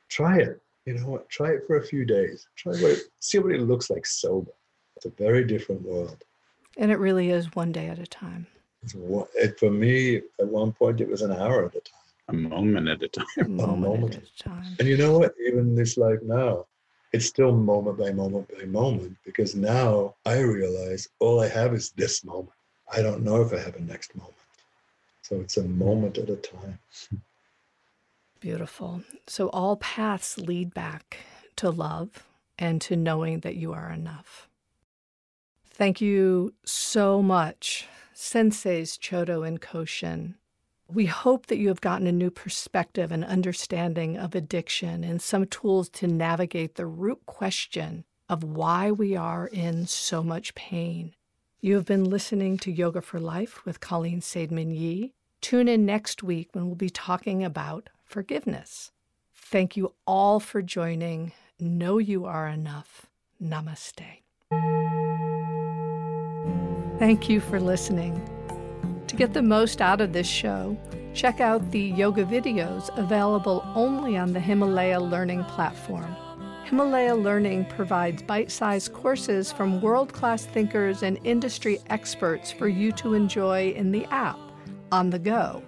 try 0.10 0.40
it. 0.40 0.60
You 0.86 0.96
know 0.96 1.08
what? 1.08 1.30
Try 1.30 1.52
it 1.52 1.64
for 1.68 1.78
a 1.78 1.86
few 1.86 2.06
days. 2.06 2.48
Try 2.56 2.74
what 2.74 2.92
it, 2.92 3.00
see 3.20 3.38
what 3.40 3.52
it 3.52 3.62
looks 3.62 3.90
like 3.90 4.06
sober. 4.06 4.52
It's 4.96 5.06
a 5.06 5.10
very 5.10 5.44
different 5.44 5.82
world. 5.84 6.24
And 6.78 6.92
it 6.92 7.00
really 7.00 7.30
is 7.30 7.56
one 7.56 7.72
day 7.72 7.88
at 7.88 8.00
a 8.00 8.08
time. 8.08 8.48
It, 8.94 9.60
for 9.60 9.72
me, 9.72 10.18
at 10.40 10.48
one 10.48 10.72
point, 10.72 11.02
it 11.02 11.10
was 11.10 11.22
an 11.22 11.32
hour 11.32 11.66
at 11.66 11.76
a 11.76 11.80
time. 11.80 11.96
A 12.28 12.34
moment 12.34 12.88
at 12.88 13.02
a 13.02 13.08
time. 13.08 13.26
A 13.38 13.48
moment, 13.48 13.82
moment. 13.82 14.16
at 14.16 14.24
a 14.24 14.44
time. 14.44 14.76
And 14.80 14.88
you 14.88 14.98
know 14.98 15.20
what? 15.20 15.34
Even 15.48 15.76
this 15.76 15.98
life 15.98 16.20
now, 16.24 16.66
it's 17.14 17.26
still 17.26 17.52
moment 17.52 17.98
by 17.98 18.12
moment 18.12 18.50
by 18.58 18.66
moment 18.66 19.16
because 19.24 19.56
now 19.56 20.16
I 20.26 20.40
realize 20.40 21.08
all 21.20 21.40
I 21.40 21.48
have 21.48 21.74
is 21.74 21.92
this 21.92 22.24
moment. 22.24 22.50
I 22.92 23.02
don't 23.02 23.24
know 23.24 23.42
if 23.42 23.54
I 23.54 23.60
have 23.60 23.76
a 23.76 23.82
next 23.82 24.16
moment. 24.16 24.36
So 25.22 25.40
it's 25.40 25.58
a 25.58 25.64
moment 25.64 26.18
at 26.18 26.30
a 26.30 26.36
time. 26.36 26.80
Beautiful. 28.40 29.02
So 29.28 29.50
all 29.50 29.78
paths 29.78 30.38
lead 30.38 30.74
back 30.74 31.20
to 31.56 31.70
love 31.70 32.28
and 32.60 32.82
to 32.82 32.96
knowing 32.96 33.40
that 33.40 33.56
you 33.56 33.74
are 33.74 33.92
enough. 33.92 34.48
Thank 35.70 36.00
you 36.00 36.54
so 36.64 37.22
much 37.22 37.88
senseis 38.16 38.98
Chodo 38.98 39.46
and 39.46 39.62
Koshin. 39.62 40.36
We 40.88 41.08
hope 41.08 41.48
that 41.48 41.58
you 41.58 41.68
have 41.68 41.82
gotten 41.82 42.08
a 42.08 42.12
new 42.12 42.30
perspective 42.30 43.12
and 43.12 43.26
understanding 43.26 44.18
of 44.18 44.36
addiction 44.36 45.04
and 45.04 45.22
some 45.22 45.46
tools 45.46 45.90
to 45.90 46.08
navigate 46.08 46.76
the 46.76 46.86
root 46.86 47.26
question 47.26 48.06
of 48.30 48.44
why 48.44 48.92
we 48.92 49.16
are 49.16 49.48
in 49.48 49.88
so 49.88 50.24
much 50.24 50.56
pain. 50.56 51.14
You 51.60 51.76
have 51.76 51.86
been 51.86 52.04
listening 52.04 52.58
to 52.60 52.72
Yoga 52.72 53.02
for 53.02 53.20
Life 53.20 53.66
with 53.66 53.80
Colleen 53.80 54.22
Saidman 54.22 54.74
Yee. 54.76 55.14
Tune 55.42 55.68
in 55.68 55.86
next 55.86 56.24
week 56.24 56.50
when 56.54 56.68
we'll 56.68 56.76
be 56.76 56.90
talking 56.90 57.44
about 57.44 57.90
forgiveness. 58.04 58.92
Thank 59.34 59.76
you 59.76 59.94
all 60.08 60.40
for 60.40 60.62
joining. 60.62 61.34
Know 61.60 61.98
you 61.98 62.26
are 62.26 62.48
enough. 62.48 63.08
Namaste. 63.42 64.25
Thank 66.98 67.28
you 67.28 67.42
for 67.42 67.60
listening. 67.60 68.22
To 69.08 69.16
get 69.18 69.34
the 69.34 69.42
most 69.42 69.82
out 69.82 70.00
of 70.00 70.14
this 70.14 70.28
show, 70.28 70.78
check 71.14 71.42
out 71.42 71.72
the 71.72 71.80
yoga 71.80 72.24
videos 72.24 72.96
available 72.98 73.66
only 73.76 74.16
on 74.18 74.32
the 74.32 74.40
Himalaya 74.40 75.02
Learning 75.02 75.44
platform. 75.44 76.16
Himalaya 76.64 77.14
Learning 77.14 77.66
provides 77.66 78.24
bite 78.24 78.50
sized 78.50 78.94
courses 78.94 79.52
from 79.52 79.82
world 79.82 80.14
class 80.14 80.46
thinkers 80.46 81.04
and 81.04 81.20
industry 81.26 81.80
experts 81.90 82.50
for 82.50 82.70
you 82.70 82.94
to 82.94 83.14
enjoy 83.14 83.72
in 83.72 83.92
the 83.92 84.06
app, 84.06 84.40
on 84.90 85.10
the 85.10 85.20
go. 85.20 85.62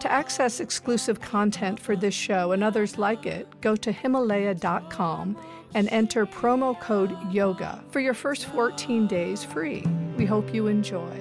To 0.00 0.10
access 0.10 0.58
exclusive 0.58 1.20
content 1.20 1.78
for 1.78 1.94
this 1.96 2.14
show 2.14 2.52
and 2.52 2.64
others 2.64 2.96
like 2.96 3.26
it, 3.26 3.46
go 3.60 3.76
to 3.76 3.92
Himalaya.com 3.92 5.36
and 5.74 5.88
enter 5.90 6.24
promo 6.24 6.80
code 6.80 7.10
YOGA 7.30 7.84
for 7.90 8.00
your 8.00 8.14
first 8.14 8.46
14 8.46 9.06
days 9.06 9.44
free. 9.44 9.84
We 10.20 10.26
hope 10.26 10.52
you 10.52 10.66
enjoy. 10.66 11.16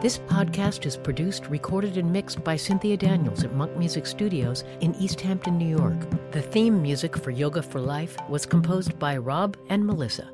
This 0.00 0.16
podcast 0.16 0.86
is 0.86 0.96
produced, 0.96 1.48
recorded, 1.48 1.96
and 1.96 2.12
mixed 2.12 2.44
by 2.44 2.54
Cynthia 2.54 2.96
Daniels 2.96 3.42
at 3.42 3.52
Monk 3.56 3.76
Music 3.76 4.06
Studios 4.06 4.62
in 4.80 4.94
East 4.94 5.20
Hampton, 5.20 5.58
New 5.58 5.66
York. 5.66 5.98
The 6.30 6.40
theme 6.40 6.80
music 6.80 7.16
for 7.16 7.32
Yoga 7.32 7.62
for 7.62 7.80
Life 7.80 8.16
was 8.28 8.46
composed 8.46 8.96
by 9.00 9.16
Rob 9.16 9.56
and 9.70 9.84
Melissa. 9.84 10.30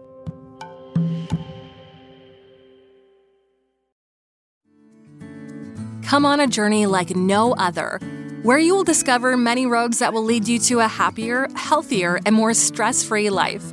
Come 6.03 6.27
on 6.27 6.41
a 6.41 6.47
journey 6.47 6.85
like 6.85 7.17
no 7.17 7.55
other, 7.55 8.01
where 8.43 8.59
you 8.59 8.75
will 8.75 8.85
discover 8.85 9.35
many 9.35 9.65
roads 9.65 10.01
that 10.01 10.13
will 10.13 10.25
lead 10.25 10.47
you 10.47 10.59
to 10.59 10.81
a 10.81 10.89
happier, 10.89 11.49
healthier, 11.57 12.21
and 12.27 12.37
more 12.37 12.53
stress 12.53 13.03
free 13.03 13.31
life. 13.31 13.73